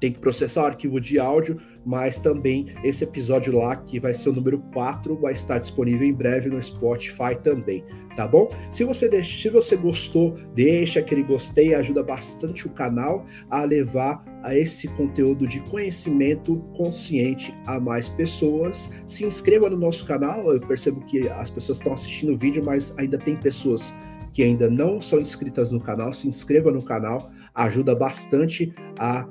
tem 0.04 0.12
que 0.12 0.18
processar 0.18 0.64
o 0.64 0.66
arquivo 0.66 1.00
de 1.00 1.18
áudio, 1.18 1.56
mas 1.84 2.18
também 2.18 2.66
esse 2.82 3.04
episódio 3.04 3.56
lá, 3.56 3.76
que 3.76 4.00
vai 4.00 4.14
ser 4.14 4.30
o 4.30 4.32
número 4.32 4.58
4, 4.72 5.16
vai 5.16 5.32
estar 5.32 5.58
disponível 5.58 6.06
em 6.06 6.12
breve 6.12 6.48
no 6.48 6.62
Spotify 6.62 7.36
também, 7.42 7.84
tá 8.16 8.26
bom? 8.26 8.48
Se 8.70 8.84
você, 8.84 9.08
deixa, 9.08 9.42
se 9.42 9.48
você 9.48 9.76
gostou, 9.76 10.34
deixa 10.54 11.00
aquele 11.00 11.22
gostei, 11.22 11.74
ajuda 11.74 12.02
bastante 12.02 12.66
o 12.66 12.70
canal 12.70 13.26
a 13.50 13.64
levar 13.64 14.24
a 14.42 14.56
esse 14.56 14.88
conteúdo 14.88 15.46
de 15.46 15.60
conhecimento 15.60 16.56
consciente 16.76 17.54
a 17.66 17.80
mais 17.80 18.08
pessoas. 18.08 18.90
Se 19.06 19.24
inscreva 19.24 19.70
no 19.70 19.76
nosso 19.76 20.04
canal, 20.04 20.52
eu 20.52 20.60
percebo 20.60 21.00
que 21.02 21.28
as 21.28 21.50
pessoas 21.50 21.78
estão 21.78 21.92
assistindo 21.92 22.32
o 22.32 22.36
vídeo, 22.36 22.62
mas 22.64 22.94
ainda 22.98 23.18
tem 23.18 23.36
pessoas 23.36 23.94
que 24.34 24.42
ainda 24.42 24.68
não 24.68 25.00
são 25.00 25.20
inscritas 25.20 25.70
no 25.70 25.80
canal, 25.80 26.12
se 26.12 26.26
inscreva 26.26 26.72
no 26.72 26.82
canal, 26.82 27.30
ajuda 27.54 27.94
bastante 27.94 28.74
a 28.98 29.26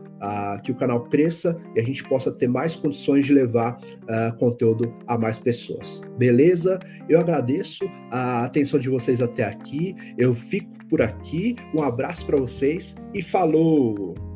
que 0.63 0.71
o 0.71 0.75
canal 0.75 1.03
cresça 1.05 1.57
e 1.75 1.79
a 1.79 1.83
gente 1.83 2.03
possa 2.03 2.31
ter 2.31 2.47
mais 2.47 2.75
condições 2.75 3.25
de 3.25 3.33
levar 3.33 3.77
uh, 3.77 4.37
conteúdo 4.37 4.93
a 5.07 5.17
mais 5.17 5.39
pessoas. 5.39 6.01
Beleza? 6.17 6.79
Eu 7.09 7.19
agradeço 7.19 7.85
a 8.11 8.45
atenção 8.45 8.79
de 8.79 8.89
vocês 8.89 9.21
até 9.21 9.43
aqui. 9.43 9.95
Eu 10.17 10.33
fico 10.33 10.71
por 10.89 11.01
aqui. 11.01 11.55
Um 11.73 11.81
abraço 11.81 12.25
para 12.25 12.37
vocês 12.37 12.95
e 13.13 13.21
falou! 13.21 14.32